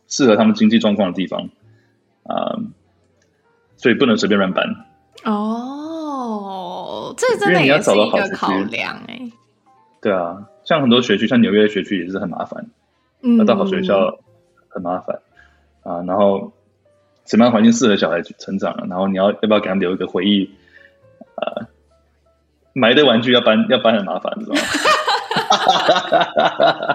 [0.07, 1.49] 适合他们经济状况的地方，
[2.23, 2.59] 啊、呃，
[3.77, 4.65] 所以不能随便乱搬。
[5.23, 9.31] 哦，这真的也是一个考量哎。
[10.01, 12.67] 对啊，像很多学区，像纽约学区也是很麻烦，
[13.39, 14.19] 要到好学校
[14.69, 15.15] 很麻烦
[15.83, 16.03] 啊、呃。
[16.03, 16.53] 然后
[17.25, 18.75] 什么样环境适合小孩成长？
[18.87, 20.51] 然后你要要不要给他们留一个回忆？
[21.35, 21.65] 呃，
[22.73, 24.57] 买的玩具要搬要搬很麻烦，是吧？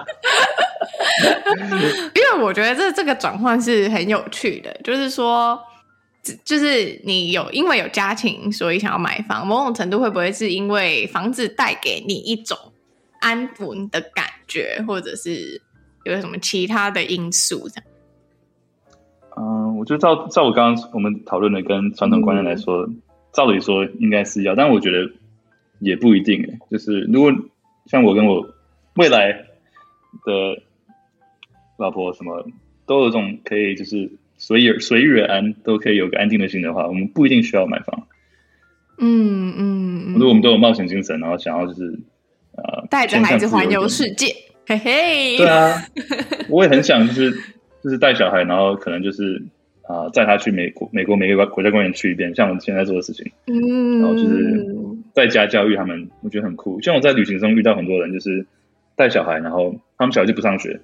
[2.15, 5.59] 因为我觉得这这个转换是很有趣的，就是说，
[6.45, 12.57] 就是你有因为有家庭，所以想要买房，某种程度会不会是因为房子带给你一种
[13.19, 15.61] 安稳的感觉，或者是
[16.03, 17.67] 有什么其他的因素？
[17.69, 17.83] 这样？
[19.37, 23.01] 嗯，我觉得照照我刚刚我们讨论的跟传统观念来说，嗯、
[23.33, 25.09] 照理说应该是要，但我觉得
[25.79, 26.59] 也不一定。
[26.69, 27.31] 就是如果
[27.87, 28.47] 像我跟我
[28.95, 29.31] 未来
[30.25, 30.61] 的。
[31.81, 32.47] 老婆什么
[32.85, 38.07] 都有种可以，就是随遇随遇而安，都可以有个安定的心的话，我们不一定需要买房。
[38.99, 41.99] 嗯嗯，如果我们都有冒险精神，然后想要就是
[42.55, 44.27] 呃带着孩子环游世界，
[44.67, 45.37] 嘿嘿。
[45.37, 45.81] 对啊，
[46.49, 47.31] 我也很想就是
[47.83, 49.41] 就是带小孩，然后可能就是
[49.81, 53.31] 啊、啊，载他去美国、美国每个国家公园去一遍，像我们现在做的事情。
[53.47, 54.67] 嗯，然后就是
[55.15, 56.79] 在家教育他们，我觉得很酷。
[56.81, 58.45] 像我在旅行中遇到很多人，就是
[58.95, 60.79] 带小孩，然后他们小孩就不上学，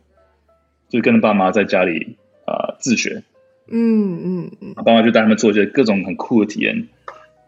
[0.90, 3.24] 就跟着爸妈在家里啊、呃、自学。
[3.70, 6.88] 嗯嗯嗯，爸妈就带他们做一些各种很酷的体验，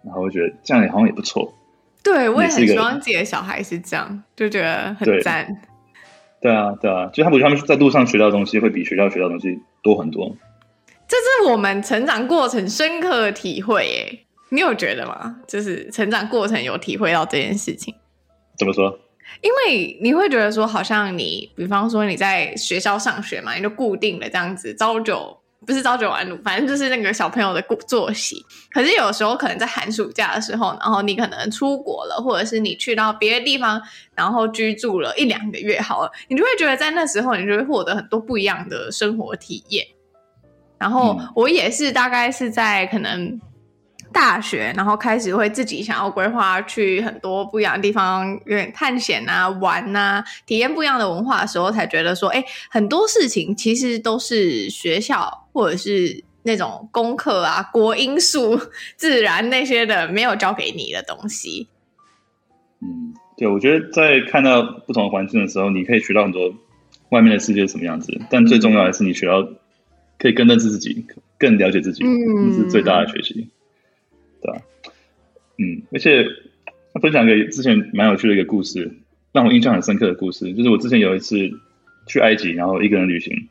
[0.03, 1.53] 然后我觉得这样也好像也不错。
[2.03, 5.47] 对，我也很希望自己的小孩是这样，就觉得很赞。
[6.41, 10.35] 对啊，对啊，就他们他们在路上学到的东西会比学校学到的东西多很多。
[11.07, 15.37] 这是我们成长过程深刻的体会，耶，你有觉得吗？
[15.47, 17.93] 就是成长过程有体会到这件事情。
[18.57, 18.99] 怎么说？
[19.41, 25.37] 因为你会觉得说，好像你，比方说你在学校上学嘛，你就固定的这样子，朝九。
[25.67, 28.43] 不是朝九晚五，反正就是那个小朋友的作息。
[28.71, 33.79] 可是有时候可能在寒暑假的时候，然后你可能出国了，或者是你去到别的地方，
[34.15, 39.85] 然后居住了一两个月，好了，你就会觉得在那时候，你就会获得很多不一样的生活体验。
[40.79, 43.39] 然后我也是，大概是在可能。
[44.11, 58.59] 大学，然后开始会自己想要规划去很多不一样的地方，有点探险啊、玩啊，体验不一样的文化的时候，才觉得说，哎，很多事情其实都是学校或者是那种功课啊、国英数、
[58.95, 61.67] 自然那些的没有教给你的东西。
[62.81, 66.53] 嗯，对，我觉得在看到不同的环境的时候，你可以学到很多
[67.09, 69.47] 外面的世界是什么样子，但最重要的是你学到
[70.17, 71.05] 可以更认识自己，
[71.37, 73.47] 更了解自己，嗯，这是最大的学习。
[74.41, 74.61] 对啊，
[75.57, 76.25] 嗯，而且
[76.93, 78.91] 他分享一个之前蛮有趣的一个故事，
[79.31, 81.35] 让我印象很深刻的故事，就是我之前有一次
[82.07, 83.47] 去埃及，然后一个人旅行，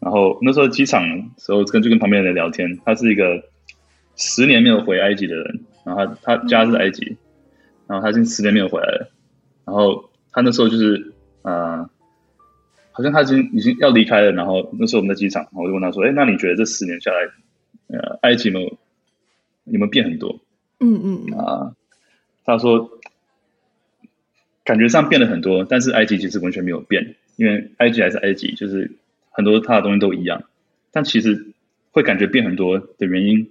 [0.00, 3.42] 然后那时候机场的时候跟就跟旁边的人聊天，他是一个
[4.16, 7.16] 十年没有回埃及的人，然后他他家是埃及，
[7.86, 9.10] 然后他已经十年没有回来了，
[9.66, 11.12] 然后他那时候就是
[11.42, 11.88] 呃，
[12.92, 18.78] 好像他已经已经要离开了，然后那时候我们在机场，我就问他说，哎，那你觉得这十年下来，呃，埃及有没有？
[19.70, 20.40] 有没有变很多？
[20.80, 21.74] 嗯嗯啊，
[22.44, 22.90] 他说
[24.64, 28.92] 感觉上变了很多，但是埃及其实完全没有变，因为埃及还是埃及，就是
[29.30, 30.44] 很多他的东西都一样。
[30.90, 31.52] 但其实
[31.90, 33.50] 会感觉变很多的原因，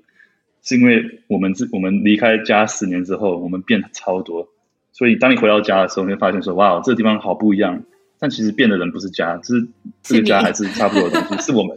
[0.64, 4.50] 是因为我们自我们离开家十年之后，我们变超多。
[4.92, 7.84] 所以当你回到家的时候，你会发现说：“哇，这个地方好不一样。”
[8.20, 9.68] 但其实变的人不是家，就是
[10.04, 11.74] 这个家还是差不多的东西，是我们，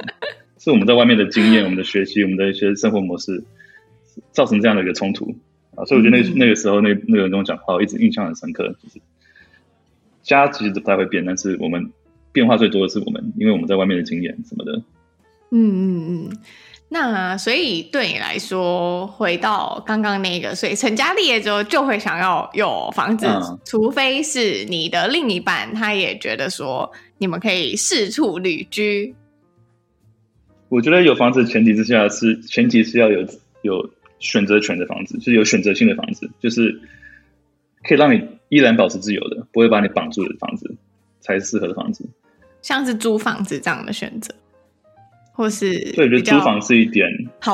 [0.58, 3.44] 是我们在外面的经验、我们的学习、我们的一些生活模式。
[4.32, 5.34] 造成这样的一个冲突
[5.74, 9.00] 啊，所以我觉得那个、那个时候那那个人跟我讲话，我一直印象很深刻，就是
[10.22, 11.90] 家其实不太会变，但是我们
[12.30, 14.82] 变化最多的是我们，因为我们在外面的经验什么的。
[15.50, 16.36] 嗯嗯嗯，
[16.90, 29.14] 那所以对你来说，回到刚刚那个，所以成家立业之后就会想要有房子，嗯、除非是你的另一半他也觉得说你们可以四处旅居。
[30.68, 33.26] 我觉得有房子的前提之下是前提是要有。
[33.62, 33.88] 有
[34.22, 36.80] 选择权的房子，就是有选择性的房子，就是
[37.82, 40.74] 可以让你依然保持自由的，不会把你绑住的房子，
[41.20, 42.08] 才是适合的房子。
[42.62, 44.32] 像是租房子这样的选择，
[45.32, 47.08] 或是对，我觉得租房是一点，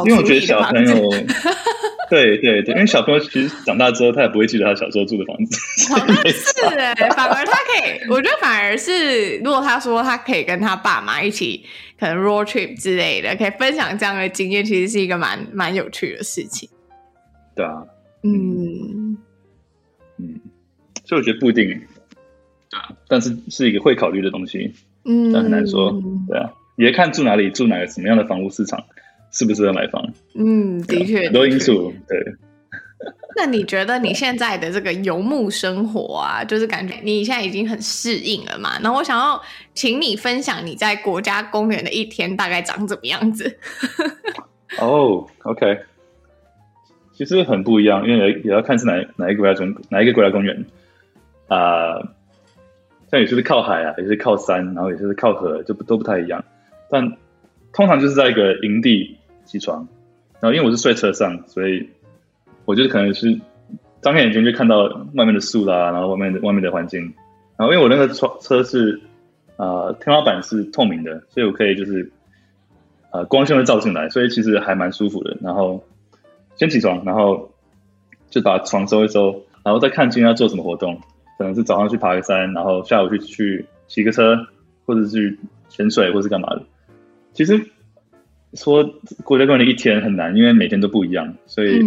[0.04, 1.08] 因为我觉得小朋友，
[2.10, 5.56] 对对对，因为小朋友其实长大之后，他也不会记得他小时候住的房子。
[6.30, 11.64] 是哎，反而他可以，我觉得反而是，如果他说他可以跟他爸妈一起。
[12.00, 16.68] 可能 road trip 之类的，可以分享这样的经验，其实是一个蛮蛮有趣的事情。
[17.56, 17.82] 对啊，
[18.22, 19.18] 嗯。
[20.18, 20.40] 嗯，
[21.04, 21.76] 所以我觉得不一定，
[23.08, 24.72] 但是是一个会考虑的东西，
[25.06, 25.90] 嗯，但很难说，
[26.28, 28.82] 对啊，也看住哪里，住哪个什么样的房屋市场，
[29.32, 30.02] 适不适合买房，
[30.36, 32.16] 嗯，的确，很多因素，对。
[33.36, 38.78] 那你觉得你现在的这个游牧生活啊，就是感觉你现在已经很适应了嘛？
[38.80, 39.40] 然后我想要
[39.74, 43.58] 请你分享你在国家公园的一天大概长怎么样子？
[44.78, 45.80] 哦、oh,，OK，
[47.12, 50.64] 其实很不一样，因为也要看是哪哪一个国家中哪一个国家公园
[51.48, 51.94] 啊。
[51.94, 52.08] Uh,
[53.10, 56.44] 像有些是靠海啊，有些是靠山，然后有些是靠河，就不都不太一样。
[56.90, 57.16] 但
[57.72, 59.86] 通常就是在一个营地起床，
[60.40, 61.88] 然后因为我是睡车上，所以。
[62.64, 63.40] 我觉得可能是
[64.02, 64.82] 张开眼睛就看到
[65.14, 67.00] 外面的树啦，然后外面的外面的环境，
[67.56, 69.00] 然后因为我那个床车是
[69.56, 72.12] 呃天花板是透明的，所以我可以就是
[73.10, 75.34] 呃光线会照进来，所以其实还蛮舒服的。
[75.40, 75.82] 然后
[76.56, 77.50] 先起床，然后
[78.28, 81.00] 就把床收一收，然后再看今天要做什么活动，
[81.38, 84.36] 可能是早上去爬个山，然后下午去去骑个车，
[84.84, 85.38] 或者去
[85.70, 86.62] 潜水，或是干嘛的。
[87.38, 87.64] 其实。
[88.54, 88.82] 说
[89.24, 91.84] 国家公园的一天很难，因为每天都不一样，所以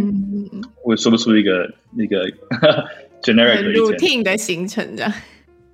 [0.85, 2.23] 我也说不出一个一个
[3.23, 5.11] generic 的 routine 的行程这样。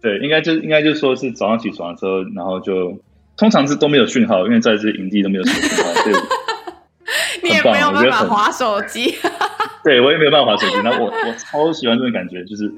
[0.01, 2.97] 对，应该就应该就说是早上起床的时候，然后就
[3.35, 9.13] 通常是都没有讯号，因为在这营地都没有讯号， 所以棒，没有办法我觉得很滑手机。
[9.83, 10.75] 对我也没有办法滑手机。
[10.85, 12.71] 然后我我超喜欢这种感觉，就是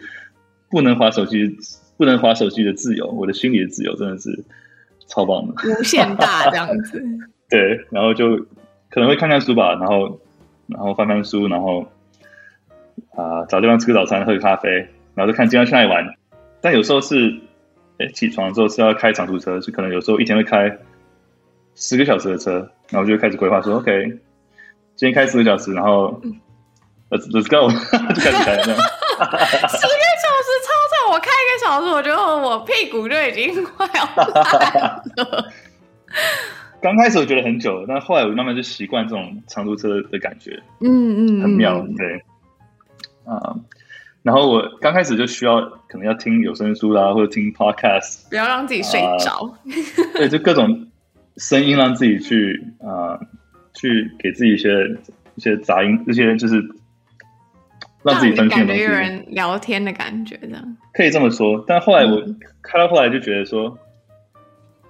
[0.71, 1.55] 不能滑手机，
[1.95, 4.43] 不能滑手机的自由，我的心里的自由真的是
[5.09, 7.03] 超棒的，无限大这样子。
[7.49, 8.37] 对，然后就
[8.89, 10.19] 可能会看看书吧，然后
[10.67, 11.81] 然后翻翻书，然后
[13.15, 14.69] 啊、呃、找地方吃个早餐，喝个咖啡，
[15.15, 16.05] 然后就看今天去哪里玩。
[16.61, 17.39] 但有时候是，
[17.97, 20.77] 哎，起床之后是要开长途车，就可能有时候一天会开
[21.73, 24.03] 十个小时的车，然后就开始规划说，OK，
[24.95, 26.21] 今天开十个小时，然后
[27.09, 27.71] Let's Let's go，
[28.13, 28.77] 就开始开这样。
[28.77, 34.27] 十个小时超长，我开一个小时，我觉得我屁股就已经快要烂
[35.15, 35.51] 了。
[36.81, 42.23] 刚开始我觉得很久，但后来我慢慢就习惯这种长途车的感觉，嗯嗯，很妙，对，
[43.25, 43.55] 啊。
[44.21, 49.53] 然后我刚开始就需要可能要听有声书啦，或者听 podcast，不要让自己睡着。
[50.13, 50.87] 呃、 对，就各种
[51.37, 53.19] 声音让自己去啊、呃，
[53.73, 54.69] 去给自己一些
[55.35, 56.61] 一些杂音，这些就是
[58.03, 58.77] 让自己分心的东西。
[58.77, 61.63] 感觉有人聊天的感觉，这样可以这么说。
[61.67, 62.21] 但后来我
[62.61, 63.77] 开到后来就觉得说，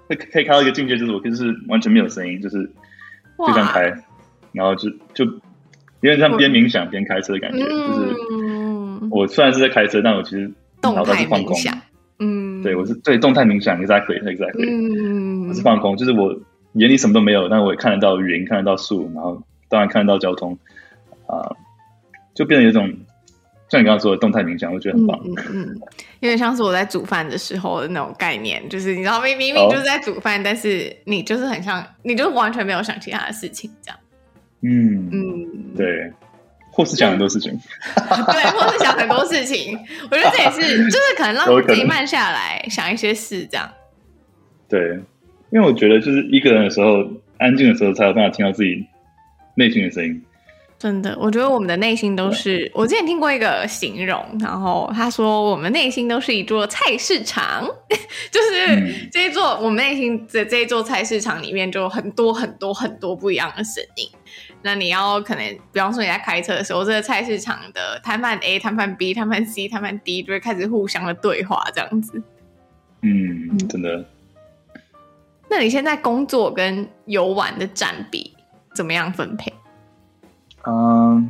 [0.07, 2.63] 会可以开到一个境界，就是我就是完全没有声音，就是
[3.37, 3.93] 就这样开，
[4.51, 5.25] 然后就就
[6.01, 8.15] 有点像边冥想边开车的感觉，嗯、就是。
[9.11, 10.51] 我虽然是在开车，但我其实
[10.83, 11.57] 脑袋是放空。
[12.19, 14.67] 嗯，对我是对动态冥想，exactly exactly。
[14.67, 16.35] 嗯，我是放空，就是我
[16.73, 20.51] 眼里什么都没有，但我也看得到云，看得到树，然后当然看得到交通，
[21.27, 21.55] 啊、呃，
[22.39, 22.87] 就变成有一种
[23.67, 25.19] 像你刚刚说的动态冥想，我觉得很棒。
[25.25, 25.79] 嗯嗯，
[26.21, 33.99] 有点像是我在煮饭的时候的那种概念，就是你知道，明明明就是在煮饭，哦、但是你就是很像，你就完全没有想其他的事情，这样。
[34.61, 36.13] 嗯嗯，对。
[36.71, 37.51] 或是想很多事情，
[37.97, 39.77] 对，或是想很多事情，
[40.09, 43.69] 我觉得这也是，就是可能让自己慢下来想一些事，这样。
[44.69, 44.97] 对，
[45.51, 47.05] 因为我觉得就是一个人的时候，
[47.37, 48.85] 安静的时候，才有办法听到自己
[49.55, 50.23] 内心的声音。
[50.79, 57.67] 真的，我觉得我们的内心都是，我之前听过一个形容，然后他说我们内心都是一座菜市场，
[58.31, 64.09] 就是这一座、嗯、我们内心的这一座菜市场里面，就很多很多很多不一样的声音。
[64.61, 72.23] 那你要可能，比方说你在开车的时候，这个菜市场的摊贩 A、摊贩 B、摊贩 C、摊贩 D 就会开始互相的对话，这样子。
[73.01, 74.05] 嗯，真的。
[75.49, 78.33] 那你现在工作跟游玩的占比
[78.73, 79.51] 怎么样分配？
[80.65, 81.29] 嗯，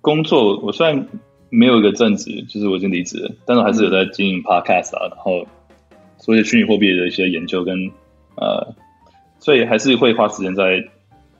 [0.00, 1.06] 工作我虽然
[1.48, 5.46] 没有一个正职，就是我已经离职了，但是还是有在经营 Podcast 啊，然后
[6.18, 7.90] 做一些虚拟货币的一些研究跟
[8.36, 8.74] 呃，
[9.38, 10.88] 所以还是会花时间在。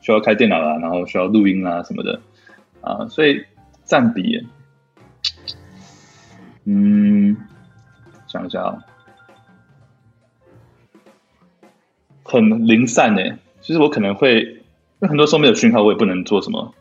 [0.02, 2.20] 需要开电脑啊，然后需要录音啊什么的
[2.80, 3.44] 啊，所以
[3.84, 4.46] 占比，
[6.64, 7.36] 嗯，
[8.28, 8.78] 想一下啊，
[12.22, 13.20] 很零散呢。
[13.60, 14.55] 其实我可能会，
[15.08, 16.74] 很多时候没有讯号，我也不能做什么，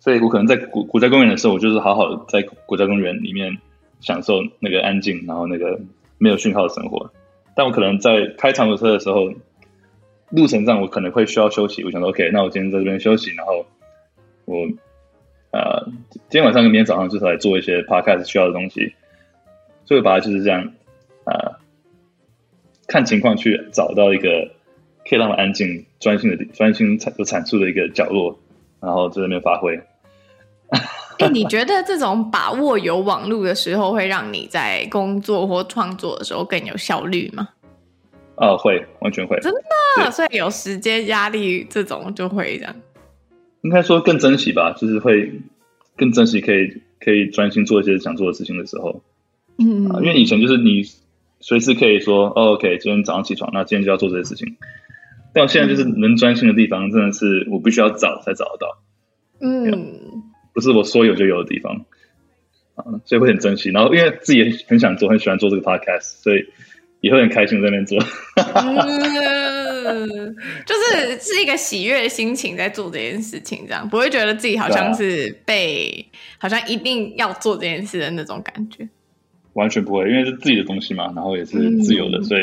[0.00, 3.58] 所以我可能在国国家公园的时候，我就是好好在国家公园里面
[4.00, 5.80] 享受那个安静，然后那个
[6.18, 7.10] 没有讯号的生活。
[7.54, 9.32] 但我可能在开长途车的时候。
[10.34, 13.66] 路程上我可能会需要休息，我想说 OK，那我今天在这边休息，然后
[14.46, 14.66] 我
[15.50, 18.94] 呃今天晚上跟明天早上就是来做一些 podcast 需要的东西，
[19.84, 20.72] 所以我把它就是这样
[21.24, 21.56] 啊、呃，
[22.86, 24.50] 看情况去找到一个
[25.08, 28.38] 可以让我安静专心的专心产有产出的一个角落，
[28.80, 29.80] 然后在那边发挥。
[31.18, 37.48] 哎、欸，你觉得这种把握有网络的时候，会让你在工作或创作的时候更有效率吗？
[38.36, 39.60] 啊，会，完全会，真的，
[39.96, 42.74] 对所以有时间压力这种就会这样。
[43.60, 45.30] 应该说更珍惜吧，就是会
[45.96, 49.02] 更珍惜可以可以专心做一些想做的事情的时候。
[49.58, 50.82] 嗯、啊，因为以前就是你
[51.40, 54.56] 随时可以说，哦，OK，今天早上起床，那今天就要做这些事情。
[55.32, 58.82] 但我现在就是能专心的地方，真的是我必须要找才找得到。
[59.40, 61.84] 嗯，不是我说有就有的地方。
[62.74, 63.70] 啊，所以会很珍惜。
[63.70, 66.46] 然后因为自己也很想做，很喜欢做这个 podcast，所以。
[67.02, 67.98] 也会很开心在那边做，
[68.36, 76.06] 嗯，就是是一个喜悦的心情在做这件事情，这样不会觉得自己好像是被，
[76.38, 78.88] 啊、好像一定要做这件事的那种感觉。
[79.54, 82.42] 完全不会，因为是自己的东西嘛，然后也是自由的，嗯、所以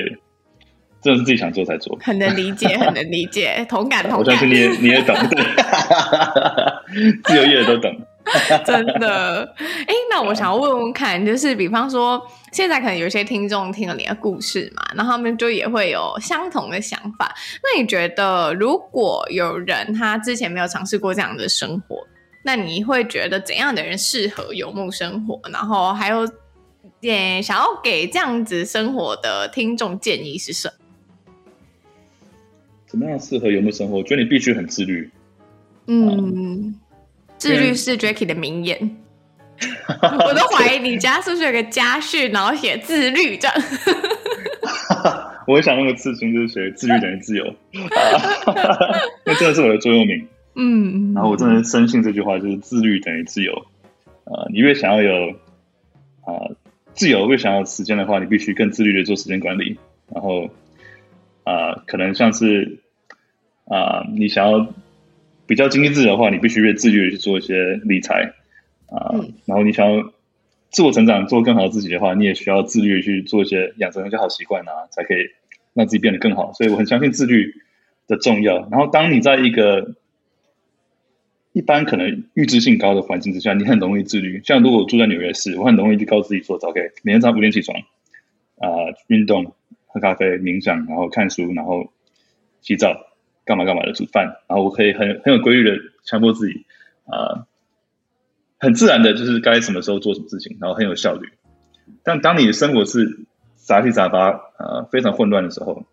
[1.02, 1.97] 真的是自己想做才做。
[2.02, 4.20] 很能理解，很能理解，同感 同感。
[4.20, 5.43] 我相信你也你也懂， 对，
[7.24, 7.91] 自由业都懂。
[8.64, 12.22] 真的，哎，那我想要问问看，就是比方说，
[12.52, 17.34] 现在可能有些听众听了你的故事嘛，然后他们就也会有相同的想法。
[17.64, 22.06] 那你觉得，如果有人他之前没有尝试过这样的生活，
[22.43, 25.39] 那你会觉得怎样的人适合游牧生活？
[25.52, 26.30] 然后还有，
[27.00, 30.79] 也想要给这样子生活的听众建议是什么？
[32.90, 33.98] 怎么样适合游牧生活？
[33.98, 35.08] 我觉得你必须很自律。
[35.86, 36.74] 嗯，
[37.38, 38.98] 自律是 Jacky 的名言，
[39.88, 43.56] 我都怀疑你家是不是有个家训，然后写自律这样。
[45.46, 47.56] 我想那个刺青就是写自律等于自由，
[49.24, 50.28] 那真的是我的座右铭。
[50.56, 53.54] 嗯，然后我真的深信这句话，就是自律等于自由。
[54.26, 55.30] 呃，你越想要有
[56.22, 56.56] 啊、呃、
[56.94, 59.78] 自由，越想要时间的话，你必须更自律的做时间管理。
[60.14, 60.46] 然后
[61.44, 62.79] 啊、呃，可能像是
[63.70, 64.74] 啊、呃，你想要
[65.48, 68.34] 比较经济自由的话，你必须越自律的去做一些理财
[68.88, 69.16] 啊。
[69.16, 70.12] 呃嗯、然后你想要
[70.70, 75.20] 自我成长，做更好的自己的话，你也需要自律的去做一些养成一些好习惯啊，才可以
[75.74, 76.52] 让自己变得更好。
[76.54, 77.54] 所以我很相信自律
[78.08, 78.68] 的重要。
[78.70, 79.96] 然后当你在一个
[81.54, 84.40] 一般可能预知性高的环境之下，你很容易自律。
[84.44, 87.76] 像如果我住在纽约市，我很容易就告诉自己说：“OK，每天早上五点起床，
[88.60, 89.56] 啊、呃，运动、
[89.88, 91.92] 喝咖啡、冥想，然后看书，然后
[92.62, 93.09] 洗澡，
[93.50, 96.66] 干嘛干嘛的煮饭。”然后我可以很很有规律的强迫自己，
[97.06, 97.47] 啊、呃，
[98.60, 101.28] 很自然的就是该什么时候做什么事情，然后很有效率。
[102.04, 103.26] 但当你的生活是
[103.56, 104.30] 杂七杂八，
[104.60, 105.84] 呃，非常混乱的时候，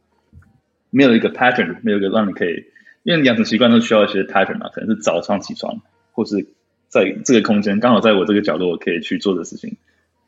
[0.90, 2.66] 没有一个 pattern，没有一个让你可以。
[3.02, 5.80] 因为养成习惯都需要一些 pattern 嘛，可能是早上起床，
[6.12, 6.46] 或是
[6.88, 9.76] 在这个空间刚好在我这个角落可以去做的事情，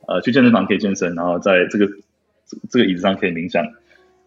[0.06, 1.88] 呃，去健身房可以健身，然后在这个
[2.70, 3.66] 这个椅子上可以冥想。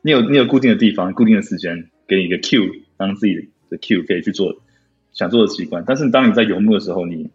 [0.02, 4.62] 你有你有固定的地方、固定的时间，给你一个 cue，当自己的 cue 可以去做
[5.14, 5.84] 想做的习惯。
[5.88, 7.32] 但是当你在游牧的时候，你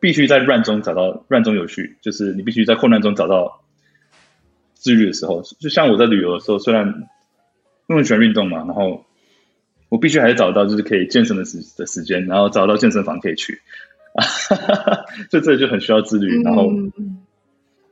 [0.00, 3.62] 必须在乱中找到乱中有序，就是你必须在混乱中找到
[4.74, 5.42] 自律的时候。
[5.60, 7.08] 就像我在旅游的时候，虽然
[7.88, 9.04] 因为喜欢运动嘛，然后。
[9.90, 13.60] 我必须还是找到就是可以健身的时的时间，然后找到健身房可以去，
[15.30, 16.40] 就这就很需要自律。
[16.44, 16.70] 然后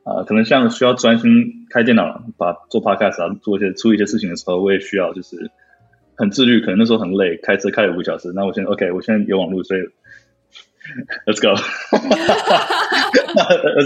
[0.04, 5.50] 啊、呃，可能像需要专心开电脑，把做 podcast 啊，做一些出一些事情的时候，我也需要就是
[6.18, 6.60] 很自律。
[6.60, 9.80] 可能那时候很累，开车开了五个小时，那我现在 OK，我现在有网络，所以
[11.26, 11.54] Let's go，Let's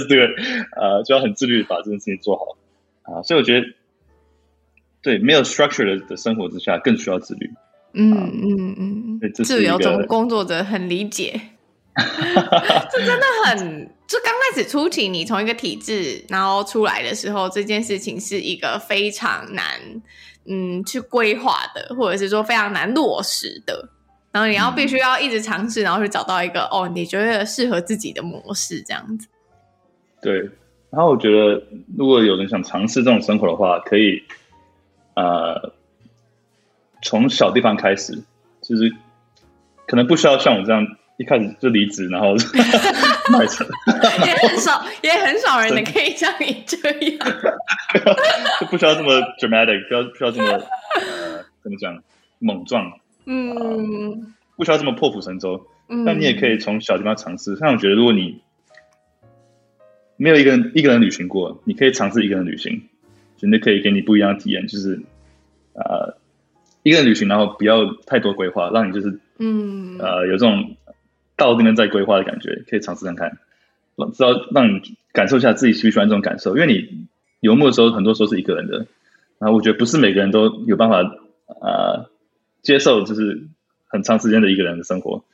[0.08, 0.30] do it。
[0.76, 2.56] 呃，就要很自律把这件事情做好
[3.02, 3.22] 啊、呃。
[3.22, 3.66] 所以我觉得，
[5.02, 7.50] 对没有 structure 的的生活之下，更需要自律。
[7.94, 8.12] 嗯
[8.42, 11.40] 嗯嗯，自由中工作者很理解，
[12.90, 13.90] 这真的很。
[14.06, 19.64] 就刚开始初期，你从一个体制然后出来的时候，这件事情是一个非常难
[20.46, 23.88] 嗯去规划的，或者是说非常难落实的。
[24.30, 29.28] 然后你要必须要一直尝试，然后去找到一个哦，你觉得适合自己的模式，这样子。
[30.20, 30.38] 对，
[30.90, 31.62] 然后我觉得
[31.96, 34.22] 如果有人想尝试这种生活的话，可以
[35.14, 35.72] 呃。
[37.04, 38.22] 从小地方开始，
[38.62, 38.94] 就是
[39.88, 40.86] 可能不需要像我这样
[41.18, 42.34] 一开始就离职，然后
[43.30, 43.64] 卖车。
[44.26, 47.18] 也很少，也很少人能可以像你这样，
[48.60, 52.02] 就 不需要这么 dramatic，不要不需要这么呃，怎么讲
[52.38, 52.92] 猛撞，
[53.26, 54.18] 嗯、呃，
[54.56, 55.66] 不需要这么破釜沉舟。
[55.88, 57.56] 嗯，但你也可以从小地方尝试。
[57.56, 58.40] 像我觉得，如果你
[60.16, 62.88] 没有一个人一个人旅行过，你可以尝试一个人旅行，
[63.36, 64.66] 绝对可以给你不一样的体验。
[64.66, 65.00] 就是
[65.74, 66.16] 呃。
[66.84, 70.74] 一个人旅行，然后不要太多规划，让你就是，嗯，呃，有这种
[71.36, 73.38] 到那边再规划的感觉，可以尝试看看，
[74.12, 76.56] 知道让你感受一下自己喜不喜欢这种感受。
[76.56, 77.06] 因为你
[77.40, 78.86] 游牧的时候，很多时候是一个人的，
[79.38, 81.02] 然后我觉得不是每个人都有办法，
[81.60, 82.10] 呃，
[82.62, 83.46] 接受就是
[83.86, 85.24] 很长时间的一个人的生活，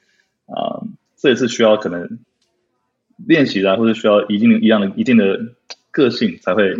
[0.46, 0.86] 啊、呃，
[1.16, 2.18] 这也是需要可能
[3.16, 5.52] 练习的，或者需要一定一样的一定的
[5.90, 6.74] 个性才会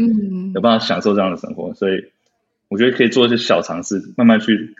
[0.54, 2.04] 有办法享受这样的生活，所以。
[2.70, 4.76] 我觉得可以做一些小尝试，慢慢去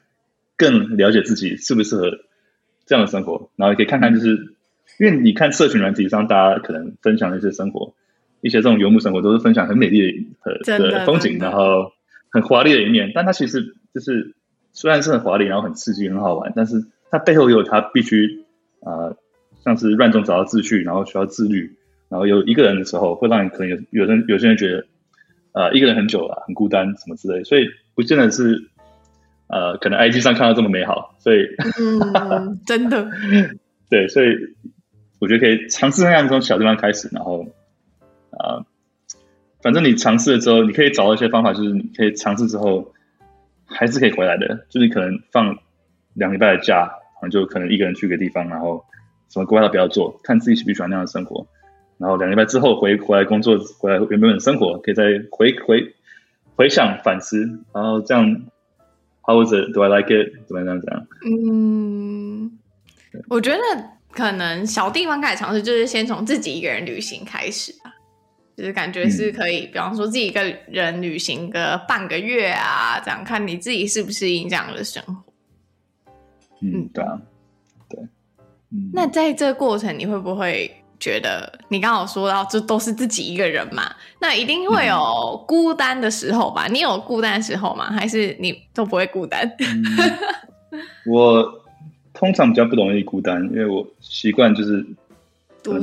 [0.59, 2.18] 更了解自己适不适合
[2.89, 4.57] 这样的生活，然后也可以看看，就是
[4.99, 7.95] 因为你看社群软体上，大家可能分享的一些生活，
[8.41, 11.93] 一些这种游牧生活，都是分享很美丽的的风景，然后
[12.30, 13.12] 很华丽的一面。
[13.14, 14.34] 但它其实就是
[14.72, 18.45] 虽然是很华丽，然后很刺激，很好玩，但是它背后也有它必须
[18.80, 19.16] 啊、呃，
[19.62, 21.76] 像是乱中找到秩序，然后需要自律，
[22.09, 24.86] 然后有一个人的时候，会让你可能有有人有些人觉得。
[25.53, 28.68] 呃，一个人很久了，很孤单，什么之类，所以不见得是，
[29.49, 31.46] 呃，可能 IG 上看到这么美好，所以，
[31.80, 33.11] 嗯，真的，
[33.90, 34.36] 对，所以
[35.18, 37.46] 我觉得可以尝试看看从小地方开始，然后，
[38.30, 38.66] 啊、呃，
[39.62, 42.92] 反正你尝试了之后，你可以找到一些方法，就是你可以尝试之后，
[43.66, 45.59] 还是可以回来的，就是你可能放
[46.14, 46.80] 两礼拜的假，
[47.20, 48.84] 然后就可能一个人去个地方，然后
[49.30, 51.46] 什么规划都不要做，看自己喜不喜欢那样的生活。
[51.99, 55.94] 然后两礼拜之后回回来工作，回来原本的生活，可以再回回
[56.55, 57.44] 回想反思，
[57.74, 58.42] 然后这样
[59.28, 59.74] ，How was it?
[59.74, 60.32] Do I like it?
[60.46, 60.80] 怎么样？
[60.80, 61.06] 怎么样？
[61.26, 62.58] 嗯，
[63.28, 63.60] 我觉得
[64.10, 67.92] 可能小地方开始尝试，就是先从自己一个人旅行开始吧，
[68.56, 75.14] 就是感觉是可以，嗯、比方说自己一个人旅行个半个月啊，这样看你自己适不适应这样的生活。
[76.62, 77.20] 嗯，对啊，
[77.90, 78.00] 对。
[78.72, 83.94] 嗯，那在这个过程，你会不会觉得你刚好说到这都是自己一个人嘛？
[84.20, 86.66] 那一定会有孤单的时候吧？
[86.66, 87.90] 你有孤单的时候吗？
[87.92, 89.46] 还是你都不会孤单？
[89.61, 89.84] 嗯、
[91.07, 91.64] 我
[92.12, 94.84] 通常比较不容易孤单，因为我习惯就是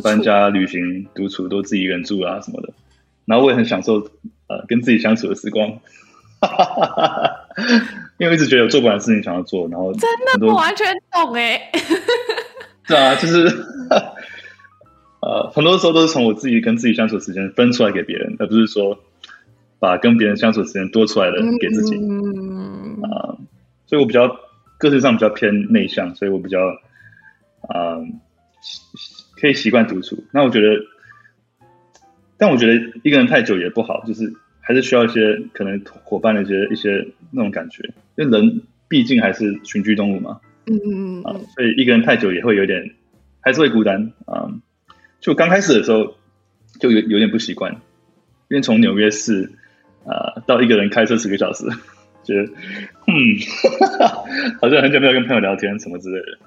[0.04, 2.74] 搬家、旅行、独处都自己一个人住啊什么的。
[3.26, 4.00] 然后我也很享受
[4.48, 5.68] 呃跟自己相处的时光。
[8.18, 11.72] 因为我一直觉得有做不完的事情想要做，然后真的不完全懂哎。
[12.88, 13.46] 对啊，就是
[15.26, 19.00] 呃，很多时候都是从我自己跟自己相处的时间分出来给别人，而不是说
[19.80, 21.96] 把跟别人相处的时间多出来的给自己。
[21.98, 23.40] 嗯啊、呃，
[23.88, 24.40] 所以我比较
[24.78, 26.60] 个性上比较偏内向，所以我比较
[27.68, 28.06] 啊、呃、
[29.42, 30.24] 可以习惯独处。
[30.32, 30.84] 那我觉得，
[32.38, 32.74] 但我觉得
[33.04, 34.34] 一个人太久也不好，就是。
[34.68, 37.84] 还是需要一些可能伙伴的一些一些那种感觉，
[38.18, 40.40] 因为人毕竟还是群居动物嘛。
[40.66, 42.96] 嗯嗯嗯啊，所以一个人太久也会有点，
[43.42, 44.50] 还是会孤单啊。
[45.26, 46.16] 就刚开始的时候
[46.80, 47.74] 就有有点不习惯，
[48.48, 49.52] 因为从纽约市
[50.06, 51.66] 啊到一个人开车十个小时，
[52.24, 52.44] 觉得
[53.08, 53.16] 嗯，
[54.62, 56.38] 好像很久没有跟朋友聊天什么之类的。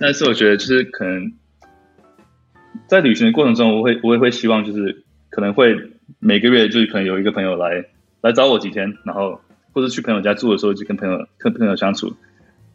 [0.00, 1.30] 但是我觉得就是可能
[2.86, 5.92] 在旅行的过程中，我会我也会希望就是可能会。
[6.20, 7.84] 每个月就是可能有一个朋友来
[8.20, 9.40] 来找我几天，然后
[9.72, 12.14] 或者去朋友家住的时候，就跟朋友跟朋友相处，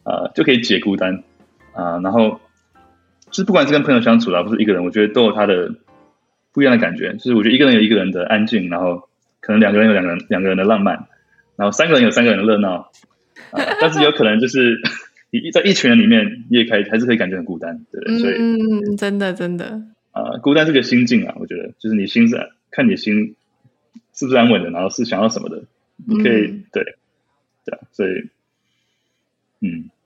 [0.04, 1.24] 啊、就可以解孤单
[1.72, 2.38] 啊、然后
[3.32, 5.74] 就是不管是跟朋友相处啦，不是一个人，我觉得都有他的
[6.52, 7.14] 不一样的感觉。
[7.14, 9.08] 就是我觉得一个人有一个人的安静，然后
[9.40, 11.08] 可能两个人有两个人两个人的浪漫，
[11.56, 12.92] 然后三个人有三个人的热闹啊、
[13.52, 13.76] 呃。
[13.80, 14.80] 但是有可能就是
[15.30, 18.18] 你在一群人里面，你也可以还是可以感觉很孤单，对不对？
[18.18, 22.52] 所以嗯，真的真的啊、呃，孤单是个心境啊，我觉得就是你心是。
[22.74, 23.36] 看你心
[24.14, 25.62] 是不是安稳的，然后是想要什么的，
[26.06, 26.82] 你可以、嗯、对，
[27.66, 28.30] 对，所以，
[29.60, 30.01] 嗯，对。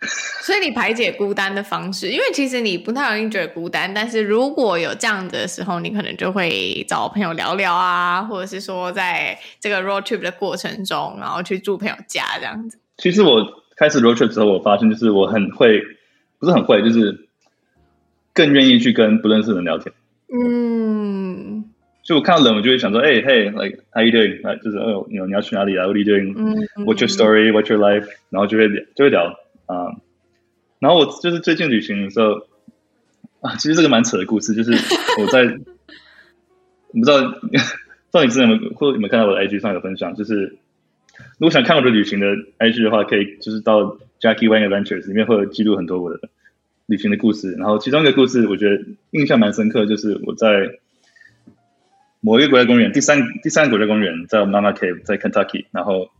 [0.42, 12.78] 所以你排解孤单的方式，因为其实你不太容易觉得孤单，但是如果有这样的时候，你可能就会找朋友聊聊啊，或者是说在这个 road trip 的过程中，然后去住朋友家这样子。
[12.96, 13.44] 其实我
[13.76, 15.82] 开始 road trip 之后，我发现就是我很会，
[16.38, 17.28] 不是很会，就是
[18.32, 19.92] 更愿意去跟不认识的人聊天。
[20.32, 21.64] 嗯，
[22.02, 24.40] 就我看到人，我就会想说，哎、hey, hey,，like how you doing？
[24.42, 26.34] 来，就是哦，你你要去哪里啊？What are you doing？
[26.36, 28.08] 嗯，What's your story？What's your life？
[28.30, 29.36] 然后就会就会聊
[29.70, 29.96] 啊。
[30.78, 32.46] 然后我就是最近旅行的时候
[33.40, 34.72] 啊，其实这个蛮扯的故事，就是
[35.20, 35.42] 我在
[36.88, 37.58] 我不知道，不知
[38.12, 40.58] 道你之前有没有或者有没有看到我的 IG 上有分享，就是
[41.38, 42.26] 如果想看我的旅行的
[42.58, 46.28] IG 的话，可以就是到 Jackie Wang Adventures 里面会有记录很多我的。
[46.86, 50.80] 旅行的故事，然后其中一个故事，我觉得印象蛮深刻，就是我在
[52.20, 56.10] 某一个国家公园，第三第三个国家公园，在 Mama Cave，在 Kentucky，然后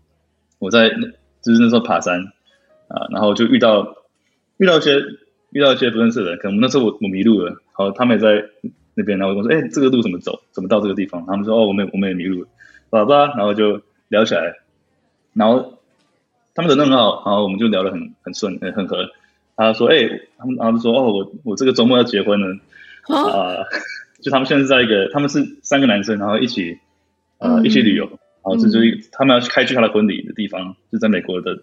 [0.61, 0.90] 我在
[1.42, 2.32] 就是那时候爬山
[2.91, 3.97] 啊，然后就遇到
[4.59, 5.01] 遇到一些
[5.51, 8.45] 遇到一些不认识的人，可能那时候我我迷路了，然后他们也在
[8.95, 10.43] 那边，然后我说，哎，这个路怎么走？
[10.51, 11.24] 怎么到这个地方？
[11.26, 12.49] 他们说，哦，我们我们也迷路了，
[12.91, 14.57] 好吧，然后就聊起来，
[15.32, 15.78] 然后
[16.55, 19.09] 他们人都很好，然后我们就聊得很很顺，很合。
[19.57, 22.49] 他说：“哎、欸，他们然后就说哦，我我这个周末要结婚了
[23.09, 23.66] 啊、呃！
[24.22, 26.78] 就他们现在是在一个，他们是三个男生，然后一起
[27.36, 31.61] 呃、嗯、一起旅游，然后这就是、嗯、他们要去开去他的婚礼的地方，就在美国的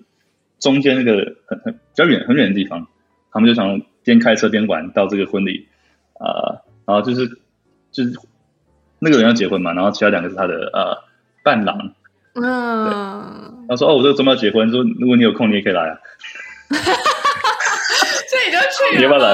[0.60, 2.88] 中间那个很很比较远很远的地方。
[3.32, 5.68] 他们就想边开车边玩到这个婚礼
[6.14, 7.28] 啊、呃，然后就是
[7.92, 8.14] 就是
[9.00, 10.98] 那个人要结婚嘛，然后其他两个是他的呃
[11.44, 11.94] 伴郎。
[12.34, 15.98] 嗯，他说哦，我这个周末要结婚，说如果你有空，你也可以来啊。
[18.96, 19.34] ”你要不要来？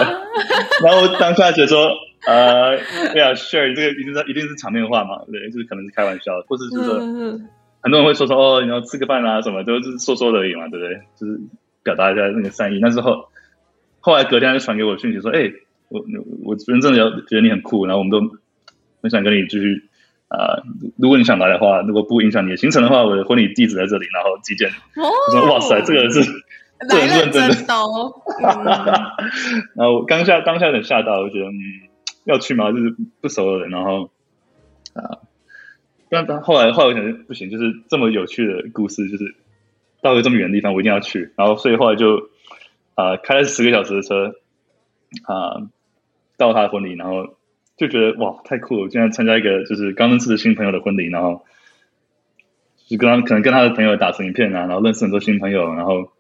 [0.84, 1.88] 然后我当下觉得说，
[2.26, 2.76] 呃，
[3.14, 7.00] 对啊，sure，这个一定是一定是场面话嘛，对，就是可能是开玩笑，或者是说，
[7.84, 11.02] 很多人会说说哦，你要吃个饭啊，什么都是说说而已嘛，对不对？
[11.16, 11.40] 就是
[11.84, 12.80] 表达一下那个善意。
[12.82, 13.28] 但是后
[14.00, 15.52] 后来隔天就传给我讯息说，哎，
[15.90, 16.04] 我
[16.44, 18.22] 我真正的要觉得你很酷，然后我们都
[19.02, 19.84] 很想跟你继续
[20.30, 20.64] 啊、呃，
[20.98, 24.70] 如果你想来的话，如果不影响你的行程的话，我的婚礼地址在这里，然后寄件。
[24.70, 26.22] 哦，我说哇塞，这个是。
[26.90, 27.76] 这很认真的，
[29.74, 31.56] 然后当下当下有点吓到，我觉得嗯，
[32.26, 32.74] 要去吗？
[32.74, 34.10] 就是不熟的人，然后
[34.94, 35.20] 啊，
[36.14, 39.36] 但他后来后来我想不行，就是这么有趣的故事，就是
[40.02, 41.34] 到了这么远的地方，我一定要去。
[41.36, 42.30] 然后所以后来就
[42.96, 44.36] 啊、开了十个小时的车
[45.26, 45.68] 啊、
[46.38, 47.36] 到他的婚礼，然后
[47.76, 48.84] 就觉得哇，太酷了！
[48.84, 51.44] 我现在参加一个就是刚认识的新朋友的婚礼，然后
[52.88, 56.12] 就跟他可能跟他的朋友打成一片啊，然后认识很多新朋友，然后。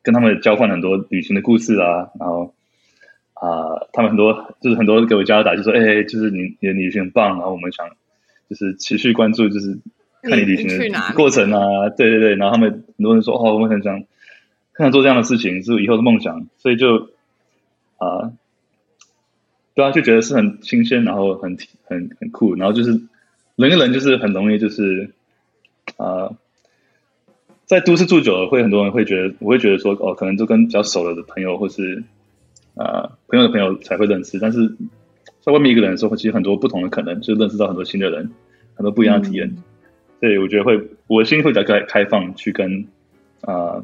[0.00, 2.54] 跟他们交换很多旅行的故事啊，然后
[3.34, 7.86] 啊、他们很多就是很多给我加油打气，就说：“哎、就是你你的旅行很棒，然后我们想
[8.48, 9.78] 就是持续关注，就是
[10.22, 13.94] 看你旅行的过程啊。”对对对，然后他们很多人说：“哦，我们很想
[14.72, 17.10] 很想做这样的事情，是以后的梦想。”所以就
[17.98, 18.32] 啊，
[19.74, 22.90] 对啊，就觉得是很新鲜，然后很很很酷，然后就是
[23.56, 25.10] 人跟人就是很容易就是
[25.96, 26.30] 啊，
[27.64, 32.02] 在都市住久了，会很多人会觉得，我会觉得说哦，可能就跟比较熟了的朋友，或是
[32.76, 34.76] 啊朋友的朋友才会认识，但是
[35.48, 38.30] 在外面一个人的时候，其实很多不同的可能，就认识到很多新的人，
[38.74, 39.62] 很多不一样的体验，嗯、
[40.20, 42.86] 所以我觉得会我的心会比较开开放，去跟
[43.40, 43.82] 啊。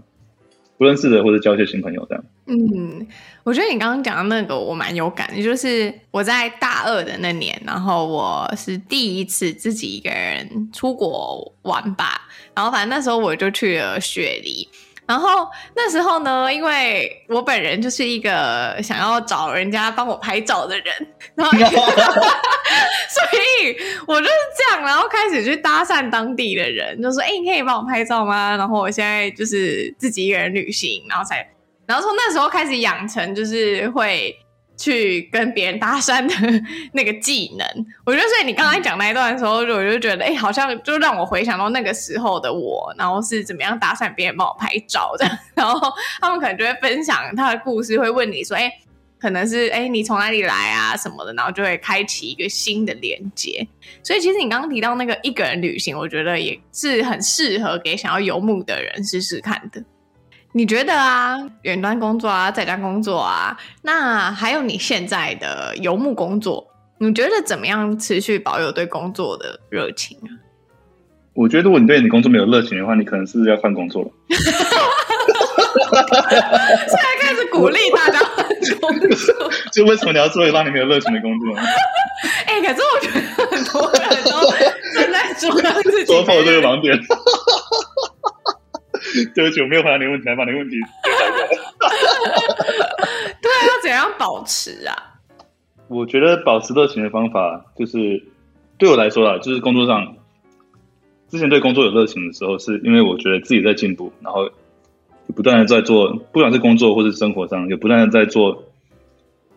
[0.77, 2.25] 不认识的或者交一些新朋友这样。
[2.47, 3.07] 嗯，
[3.45, 12.23] 我觉得你刚刚讲的那个我蛮有感的，就是我在大二的那年，然后我是第一次自己一个人出国玩吧，
[12.57, 14.69] 然后反正那时候我就去了雪梨。
[15.07, 20.87] 然后那时候呢，因为我本人就是一个想要找人家帮我拍照的人，
[21.35, 23.77] 然后 所以
[24.07, 31.47] 我就是这样，然后开始去搭讪当地的人，就说：“哎，你可以帮我拍照吗？”然后我现在就是自己一个人旅行，然后才，
[31.87, 34.37] 然后从那时候开始养成就是会。
[34.77, 48.71] 去跟别人搭讪的那个技能，我觉得，所以你刚才讲那一段的时候，我就觉得，哎、好像就让我回想到那个时候的我，然后是怎么样搭讪别人帮我拍照这样，然后他们可能就会分享他的故事，会问你说，哎、
[49.21, 53.67] 可能是哎、你从哪里来啊什么的，然后就会开启一个新的连接。
[54.03, 59.83] 所以，其实你刚刚提到那个一个人旅行，我觉得也是很适合给想要游牧的人试试看的。
[60.57, 66.65] 你觉得啊，远端工作啊，在家工作啊，那还有你现在的游牧工作，
[66.99, 70.31] 你觉得怎么样持续保有对工作的热情啊？
[71.35, 74.09] 我觉得，如果你对你工作没有热情的话，你可能是要换工作了。
[74.29, 74.39] 现
[76.97, 78.47] 在开始鼓励大家换
[78.81, 79.35] 工作，
[79.75, 81.63] 就为什么你要做一个让你没有热情的工作呢？
[82.47, 84.31] 哎、欸，可是我觉得很多人都
[84.95, 86.97] 正在做让自己戳破 这个盲点。
[89.35, 90.77] 对不起，我没有回答你问题，来把你问题。
[93.43, 94.97] 对啊，要怎样保持啊？
[95.89, 98.23] 我觉得保持热情的方法，就是
[98.79, 100.17] 对我来说啦，就是工作上，
[101.29, 104.51] 之前对工作有热情的时候，是因为我觉得自己在进步，然后
[105.35, 108.65] 不断的在做，不管是工作或是生活上，也不断的在做，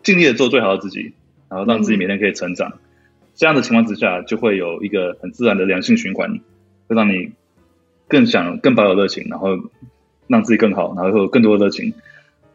[0.02, 1.14] 尽力的做最好的自己，
[1.48, 2.68] 然后让自己每天可以成长。
[2.68, 2.78] 嗯、
[3.34, 6.38] 这样的情况之下，就会有一个很自然的良性循环，
[6.86, 7.32] 会让你。
[8.08, 9.50] 更想更保有热情，然后
[10.26, 11.92] 让自己更好，然后会有更多的热情。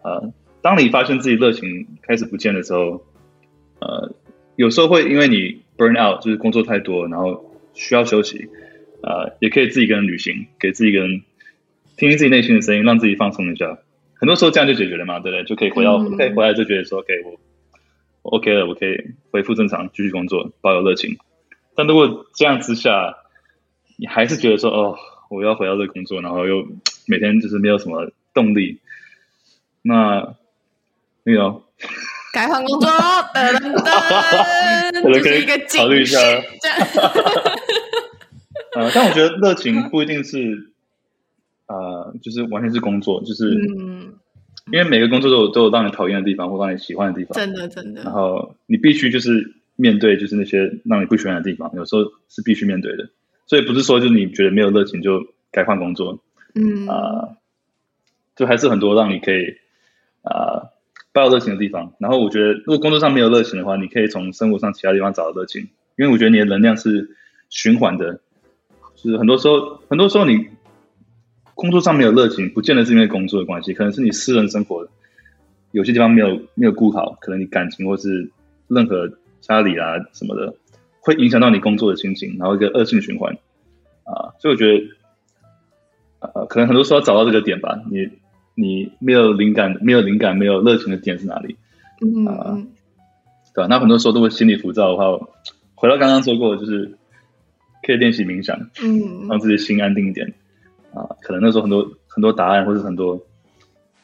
[0.02, 3.06] 呃，当你发现自己热情开始不见的时候，
[3.80, 4.14] 呃，
[4.56, 8.50] 有时候会因为你 burn out，就是工作太多，然后需要休息。
[9.02, 11.22] 呃，也可以自己一个人旅行，给自己一个人
[11.98, 13.78] 听听自己内心的声音，让自己放松一下。
[14.16, 15.44] 很多时候这样就解决了嘛，对不对？
[15.44, 17.32] 就可以回到，嗯、可以回来就觉得说，OK，我，
[18.22, 18.98] 我 OK 了，我可以
[19.32, 21.18] 恢复正常，继续工作，保有热情。
[21.76, 23.18] 但如果这样之下，
[23.98, 24.98] 你还是觉得说，哦。
[25.34, 26.66] 我要回到这个工作，然后又
[27.08, 28.80] 每天就是没有什么动力。
[29.82, 30.36] 那
[31.24, 31.62] 那个
[32.34, 36.20] 改换工作，噔噔噔， 就是一个考虑一下。
[38.76, 40.72] 呃，但我觉得热情不一定是
[41.68, 44.14] 呃，就是完全是工作，就是嗯，
[44.72, 48.02] 因为每个工作都有都有让你讨厌的地方，或让你喜欢的地方，真的真的。
[48.04, 53.10] 然后你必须就是面对，就是那些让你不喜欢的地方，有时候是必须面对的。
[53.54, 56.24] 所以不是说，就是你觉得没有热情就该换工作，
[56.56, 57.38] 嗯啊、呃，
[58.36, 59.46] 就还是很多让你可以
[60.24, 60.72] 啊
[61.12, 61.94] 抱有热情的地方。
[62.00, 65.70] 然后我觉得，如果工作上没有热情的话，你可以从生活上其他地方找到热情。
[65.98, 67.16] 因为我觉得你的能量是
[67.52, 68.22] 循环的，
[68.96, 70.48] 就是很多时候，很多时候你
[71.54, 74.88] 工作上没有热情，不见得是因为工作的关系，可能是你私人生活
[75.70, 78.32] 有些地方没有没有顾好，可能你感情或是
[78.68, 79.08] 任何
[79.42, 80.56] 家里啊什么的。
[81.06, 83.34] 会影响到你工作的心情，然后一个恶性循环
[84.06, 84.88] 啊，所以我觉得，
[86.20, 87.78] 呃，可能很多时候要找到这个点吧。
[87.92, 88.10] 你
[88.56, 91.58] 你没有灵感，没有灵感，没有热情的点是哪里？
[92.02, 92.58] 嗯啊，
[93.54, 93.68] 对吧？
[93.70, 95.28] 那很多时候都会心里浮躁的话，
[95.76, 96.98] 回到刚刚说过，就是
[97.86, 100.34] 可以练习冥想，嗯，让自己心安定一点
[100.94, 101.04] 啊。
[101.22, 103.22] 可能那时候很多很多答案，或者很多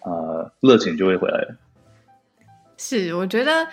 [0.01, 1.55] 啊热情就会回来了。
[2.77, 3.67] 是，我觉得。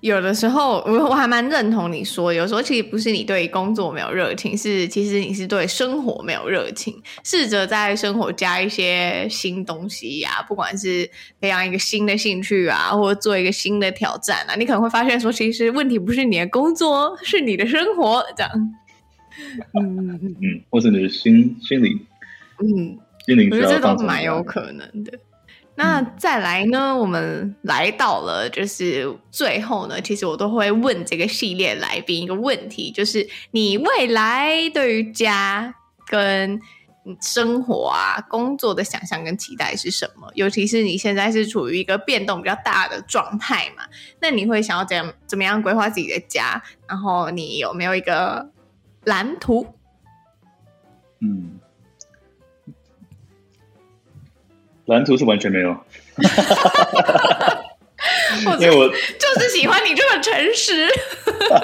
[0.00, 6.94] 有的时候，我我还蛮认同你说，有时候其实不是你对工作没有热情，是其实你是对生活没有热情。
[7.24, 18.52] 试着在生活加一些新东西呀、啊，不管是培养一个新的兴趣啊，或者做一个新的挑战啊，你可能会发现说，其实问题不是你的工作，是你的生活这样。
[19.74, 21.98] 嗯嗯嗯，或者你的心心灵，
[22.60, 22.96] 嗯，
[23.26, 25.18] 心灵，我觉得这都蛮有可能的。
[25.78, 26.96] 那再来呢？
[26.96, 35.72] 我们来到了就是最后呢，其实我都会问这个系列来宾一个问题，就是你未来对于家
[36.04, 36.60] 跟
[37.22, 40.28] 生活啊、工作的想象跟期待是什么？
[40.34, 43.84] 尤其是你现在是处于一个变动比较大的状态嘛，
[44.20, 46.60] 那你会想要怎样怎么样规划自己的家？
[46.88, 48.50] 然后你有没有一个
[49.04, 49.64] 蓝图？
[51.20, 51.60] 嗯，
[54.88, 55.76] 蓝图是完全没有。
[58.60, 60.86] 因为我就是喜欢你这么诚实。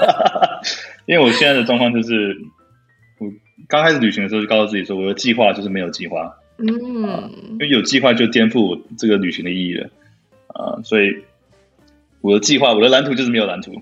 [1.06, 2.36] 因为我现在的状况就是，
[3.18, 3.30] 我
[3.68, 6.34] 刚开始旅行的时候就告诉自己说，我的计划就是没有计划。
[6.58, 6.68] 嗯、
[7.04, 9.90] 呃，因为有计划就颠覆我这个旅行的意义了。
[10.48, 11.24] 啊、呃，所以
[12.20, 13.72] 我的计划，我的蓝图就是没有蓝图。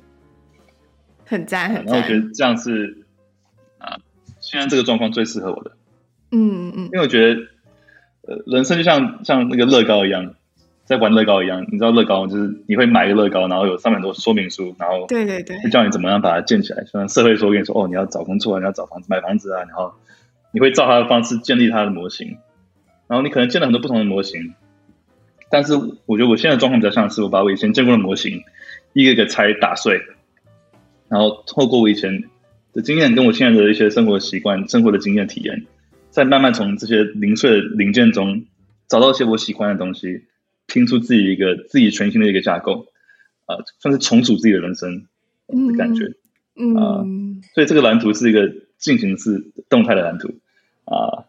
[1.24, 2.00] 很赞，很赞。
[2.00, 3.04] 我觉得这样是
[3.78, 4.00] 啊、呃，
[4.40, 5.72] 现在这个状况最适合我的。
[6.32, 6.84] 嗯嗯。
[6.84, 7.46] 因为我觉得，呃，
[8.46, 10.34] 人生就像像那个乐高一样。
[10.84, 16.84] 在玩乐高一样，你知道乐高就是你会买一个乐高，然后有上面很多说明书，然后对对对，会教你怎么样把它建起来。
[16.84, 19.94] 像社会说跟你说，哦，你要找工作啊，你要找房子买房子啊，然后
[20.50, 22.36] 你会照他的方式建立他的模型，
[23.06, 24.54] 然后你可能建了很多不同的模型，
[25.50, 25.74] 但是
[26.04, 28.42] 我觉得我现在的状况比较像是我把我以前见过的模型
[28.92, 30.00] 一个一个拆打碎，
[31.08, 32.24] 然后透过我以前
[32.72, 35.64] 的经验跟我现在的一些生活习惯、生活的经验体验，
[36.12, 38.44] 再慢慢从这些零碎的零件中
[38.86, 40.26] 找到一些我喜欢的东西。
[40.68, 42.86] 拼出自己一个自己全新的一个架构，
[43.44, 45.06] 啊、算是重组自己的人生
[45.48, 46.04] 的感觉，
[46.54, 50.28] 嗯，所以这个蓝图是一个进行式动态的蓝图，
[50.84, 51.26] 啊、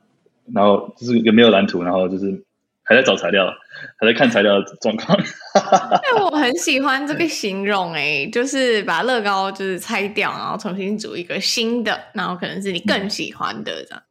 [0.54, 2.44] 然后就是一个没有蓝图，然后就是
[2.84, 3.54] 还在找材料，
[3.98, 5.18] 还在看材料的状况。
[5.58, 14.02] 哎，我很喜欢这个形容，哎，就是把乐高就是拆掉，然后重新组一个新的，然后可能是你更喜欢的这样。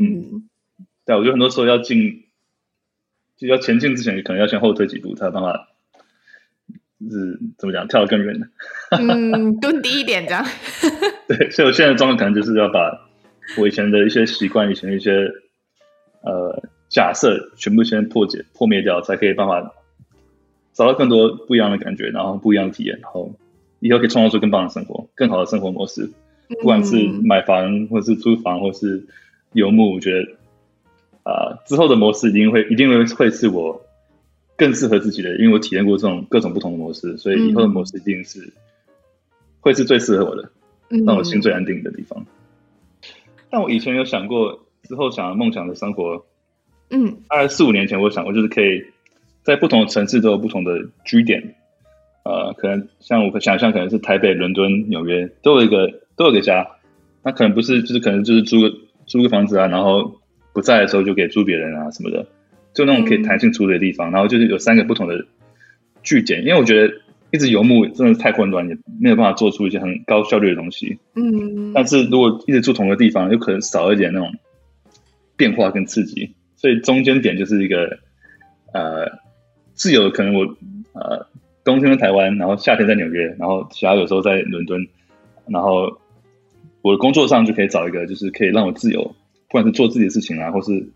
[0.00, 0.48] 嗯，嗯
[1.04, 2.24] 对，我觉得很多时候要进。
[3.36, 5.68] 就要前进之前，可能要先后退几步，才有办法，
[7.00, 8.46] 就是怎么讲，跳得更远的。
[8.90, 10.44] 嗯，蹲低一点这样。
[11.26, 13.08] 对，所以我现在的状况可能就是要把
[13.56, 15.32] 我以前的一些习惯、以前的一些
[16.20, 19.72] 呃假设，全部先破解、破灭掉，才可以办法
[20.74, 23.34] 找到更多不一样的感觉，然后不一样的体验，然后
[23.78, 26.10] 以后可以创造出更棒的生活、更好的生活模式。
[26.60, 29.06] 不管是买房，或是租房，或是
[29.52, 30.36] 游牧，我觉得。
[31.22, 33.78] 啊、呃，之后的模式一定会一定会会是我
[34.56, 38.52] 更适合自己的，因为我体验过这种各种不同的模式，所以以后的模式一定是、嗯、
[39.60, 40.50] 会是最适合我的，
[41.04, 42.18] 让我心最安定的地方。
[42.20, 42.26] 嗯、
[43.50, 46.24] 但我以前有想过之后想要梦想的生活，
[46.88, 48.82] 嗯，大概四五年前我想过，就是可以
[49.42, 51.54] 在不同的城市都有不同的居点，
[52.24, 56.66] 呃，可能像我想象可能是台北、伦敦、纽约都有一个都有一个家，
[57.22, 58.72] 那可能不是就是可能就是租个
[59.10, 60.16] 租个房子啊，然后。
[60.52, 62.26] 不在的时候就给租别人啊什么的，
[62.74, 64.10] 就那种可以弹性处理的地方。
[64.10, 65.24] 嗯、然后就是有三个不同的
[66.02, 66.92] 据点，因为我觉得
[67.30, 70.98] 一直游牧真的是太混乱，也没有办法做出一些很高效率的东西。
[71.14, 74.34] 嗯，但是如果一直住同一个地方，有可能少一点那种
[75.36, 76.34] 变化跟刺激。
[76.56, 78.00] 所以中间点就是一个
[78.72, 79.20] 呃
[79.74, 80.42] 自由，可能我
[80.94, 81.28] 呃
[81.62, 84.84] 冬天在台湾，然后夏天在纽约，然后其他有时候在伦敦，
[85.46, 85.99] 然后
[86.82, 89.02] 我的工作上就可以找一个，就是可以让我自由。
[89.48, 90.88] 不管是做自己的事情啊，或是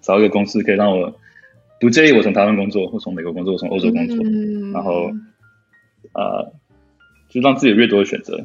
[0.00, 1.16] 找一个公司可以让我
[1.80, 5.10] 不介意我从台湾工作，或从美国工作，或从欧洲工作，嗯、然后
[6.12, 6.52] 呃，
[7.28, 8.36] 就让自己有越多的选择。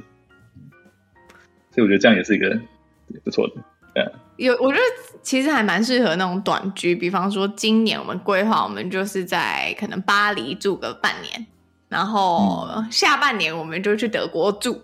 [1.71, 2.57] 所以我觉得这样也是一个
[3.23, 3.55] 不错的。
[3.95, 4.83] 对，有我觉得
[5.23, 11.45] 其实还蛮适合那种短居，比方说今年我们规划，我们就是在可能巴黎住个半年，
[11.89, 14.79] 然后下半年我们就去德国住。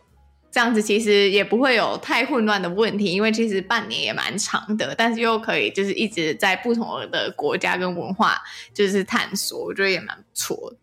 [0.51, 8.35] 这样子其实也不会有太混乱的问题，因为其实半年也蛮长的，但是又可以就是一直在不同的国家跟文化
[8.73, 10.77] 就是探索，我觉得也蛮不错的。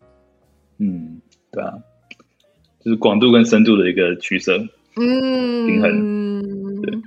[0.79, 1.71] 嗯，对啊，
[2.83, 4.57] 就是广度跟深度的一个取舍，
[4.95, 6.81] 嗯，平衡。
[6.81, 6.99] 对。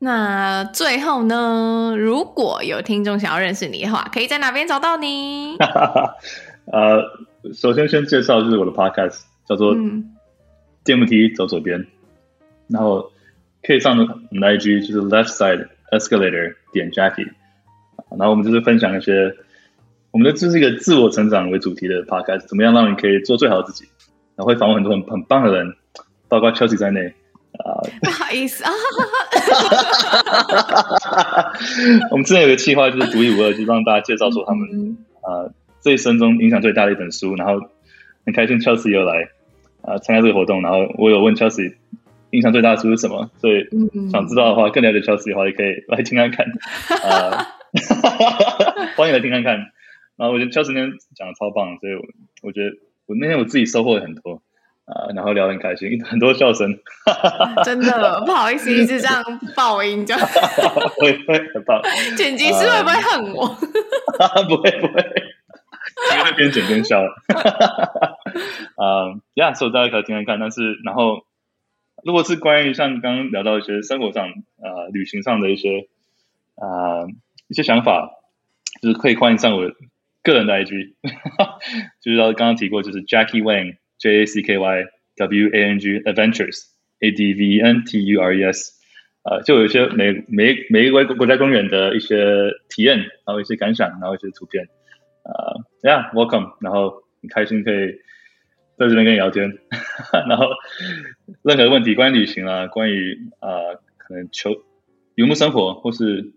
[0.00, 5.56] 那最后呢，如果有听众想要认识你的话，可以在哪边找到你？
[6.64, 7.04] 呃，
[7.54, 9.74] 首先先介绍就是我的 podcast，叫做。
[9.76, 10.11] 嗯
[10.84, 11.86] 电扶梯走左边，
[12.68, 13.12] 然后
[13.62, 17.28] 可以上我们的 IG，就是 Left Side Escalator 点 Jackie，
[18.10, 19.34] 然后我们就是分享一些，
[20.10, 23.84] 我们的这是一个自我成长为主题的 Podcast，怎么样让你可以做最好的自己，
[24.36, 25.74] 然后会访问很多很很棒的人，
[26.28, 27.06] 包括 Chelsea 在内
[27.58, 27.78] 啊。
[28.02, 28.70] 不好意思啊，
[32.10, 35.46] 我们之前有个计划就是独一无二，就让大家介绍说他们啊
[35.80, 37.60] 这一生中影响最大的一本书，然后
[38.26, 39.28] 很开心 Chelsea 又来。
[39.82, 41.74] 啊，参加这个活动，然后我有问 Chelsea
[42.30, 43.66] 印象最大的书是什么，所以
[44.10, 46.46] 想知道的话，更了解 Chelsea 的话，也可以来听看看。
[47.10, 47.46] 啊
[48.96, 49.56] 欢迎来听看看。
[50.16, 52.02] 然后我觉得 Chelsea 那天讲的超棒，所以我
[52.42, 52.70] 我觉得
[53.06, 54.42] 我那天我自己收获了很多。
[54.84, 56.76] 啊、呃，然后聊得很开心，很多笑声，
[57.64, 59.22] 真的不好意思，一直这样
[59.56, 60.20] 爆音，这样
[60.98, 61.80] 会会很棒。
[62.16, 63.46] 剪辑师会不会恨我？
[64.48, 65.00] 不会不会，
[66.18, 67.02] 因为边剪边笑。
[68.76, 70.40] 啊， 呀，所以大家可以听听看。
[70.40, 71.24] 但是，然后
[72.04, 75.88] 如果是关于像刚刚聊到一些生活上啊、呃、旅行上的一些
[76.56, 77.06] 啊、
[77.48, 78.10] 一些想法，
[78.80, 79.70] 就是可以欢迎上我
[80.22, 80.94] 个人的 IG，
[82.02, 83.76] 就是刚刚提过，就是 Jackie Wang。
[84.02, 84.84] J A C K Y
[85.14, 86.64] W A N G Adventures
[86.98, 88.72] A D V E N T U R E S，
[89.22, 94.66] 呃，就有一些每每每一个国家公园的一些体验，然后一些感想，然后一些图片，
[95.24, 97.92] 呃，Yeah，Welcome，然后很开心可以
[98.78, 99.58] 在这边跟你聊天，
[100.28, 100.46] 然后
[101.42, 104.50] 任何问题关于旅行啊，关于、呃、可能求
[105.14, 106.32] 游牧生活或是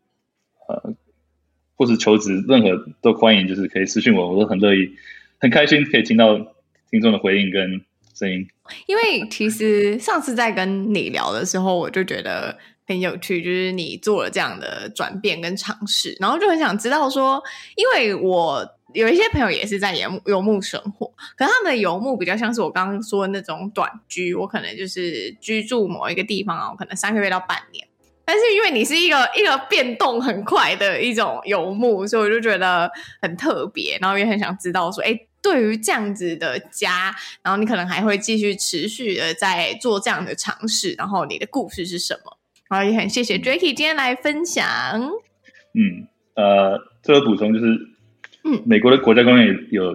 [0.68, 0.94] 呃
[1.76, 4.96] 或是求职，任何都欢迎，就是可以私信我，我都很乐意，
[5.40, 6.54] 很开心可以听到。
[6.92, 7.82] 听众的回应跟
[8.14, 8.48] 声音，
[8.86, 12.58] 因为其实上次在跟你聊的时候，我就觉得
[12.88, 17.44] 很有趣，就是你做了这样的转变跟尝试，然后就很想知道说，
[17.76, 21.06] 因为我有一些朋友也是在游牧游牧生活，
[21.38, 27.88] 可是他们的游牧比较像是我刚刚说的那种短居，我可能就是居住某一个地方啊，我可能三个月到半年，
[28.26, 32.90] 但是因为你是一个一个变动很快的一种游牧，所以我就觉得
[33.22, 35.16] 很特别，然后也很想知道说，哎。
[35.46, 42.36] 对于这样子的家，然后你可能还会继续持续的在做这样的尝试，然后你的故事是什么？
[42.68, 44.66] 然后也很谢谢 Jacky 今天来分享。
[45.76, 47.66] 嗯，呃，这个补充就是，
[48.46, 49.94] 嗯，美国的国家公园有，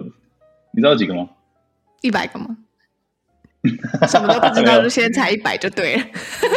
[0.73, 1.27] 你知道几个吗？
[2.01, 2.47] 一百个吗？
[4.09, 6.03] 什么都不知道，就先猜一百就对了。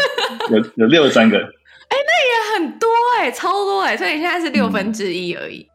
[0.51, 1.43] 有有六十三个，哎，
[1.91, 2.89] 那也很多
[3.19, 5.69] 哎，超多哎，所以现在是六分之一而已。
[5.69, 5.71] 嗯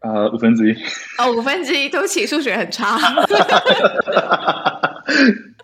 [0.00, 0.76] 啊、呃，五分之一
[1.18, 2.96] 哦，五分之一，对不起，数学很差。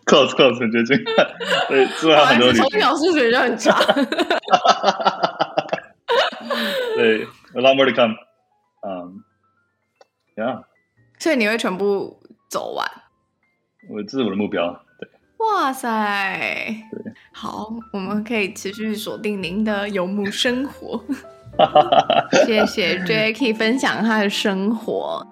[0.06, 1.04] close close 很接近，
[1.68, 2.52] 对，之外很多。
[2.52, 3.78] 从小数学就很差。
[6.96, 7.22] 对
[7.54, 8.14] ，a lot more to come。
[10.36, 10.64] 嗯，yeah。
[11.18, 12.86] 所以你会全部走完？
[13.90, 14.72] 我这是我的目标。
[14.98, 15.08] 对。
[15.38, 15.88] 哇塞！
[16.92, 21.02] 对，好，我们可以持续锁定您的游牧生活。
[22.46, 25.26] 谢谢 Jacky 分享他的生活。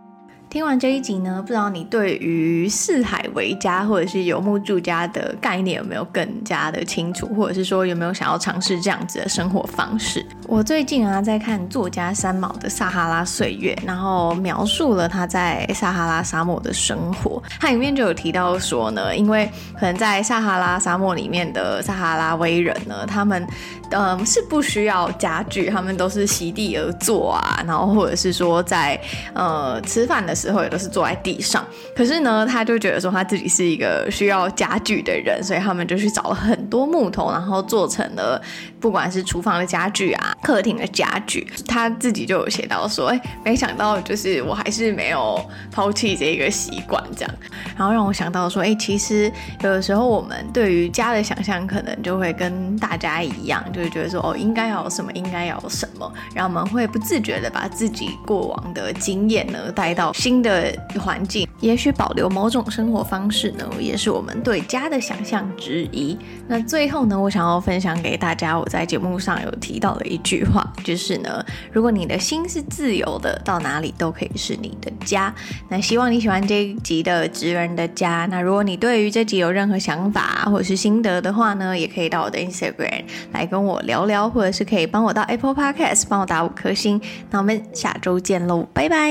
[0.51, 10.27] 听完这一集呢，不知道你对于四海为家或者是游牧住家的概念有没有更加的清楚，或者是说有没有想要尝试这样子的生活方式？
[10.49, 17.41] 我最近啊在看作家三毛的《撒哈拉岁月》，然后描述了他在撒哈拉沙漠的生活。
[17.61, 19.49] 他里面就有提到说呢，因为
[19.79, 23.47] 可能在撒哈拉沙漠里面的撒哈拉威人呢，他们
[23.93, 29.01] 嗯是不需要家具，他们都是席地而坐啊，然后或者是说在
[29.33, 30.61] 呃吃饭的时候。
[30.61, 31.65] 也都是坐在地上，
[31.97, 38.39] 可是呢，他就觉得说他自己是一个需要家具的人，所以他们就去找了很多木头，然后做成了
[38.79, 41.47] 不管是厨房的家具啊、客厅的家具。
[41.67, 47.35] 他自己就有写到说，哎，没想到就是我还是没有抛弃这个习惯，这样，
[47.75, 49.33] 然后让我想到说，哎，其实
[49.63, 66.17] 有的时候我们对于家的想象，可能就会跟大家一样，就是觉得说，哦，应该要有什么，应该要有什么，然后我们会不自觉的把自己过往的经验呢带到新的环境，也许保留某种生活方式呢，也是我们对家的想象之一。
[66.47, 75.35] 那最后呢，我想要分享给大家，我在节目上有提到的一句话，就是呢，如果你的心是自由的，到哪里都可以是你的家。
[75.69, 78.29] 那希望你喜欢这一集的职人的家。
[78.31, 83.03] 那如果你对于这集有任何想法或者是心得的话呢，也可以到我的 Instagram
[83.33, 87.01] 来跟我聊聊，或者是可以帮我到 Apple Podcast 帮我打五颗星。
[87.31, 89.11] 那我们下周见喽，拜拜。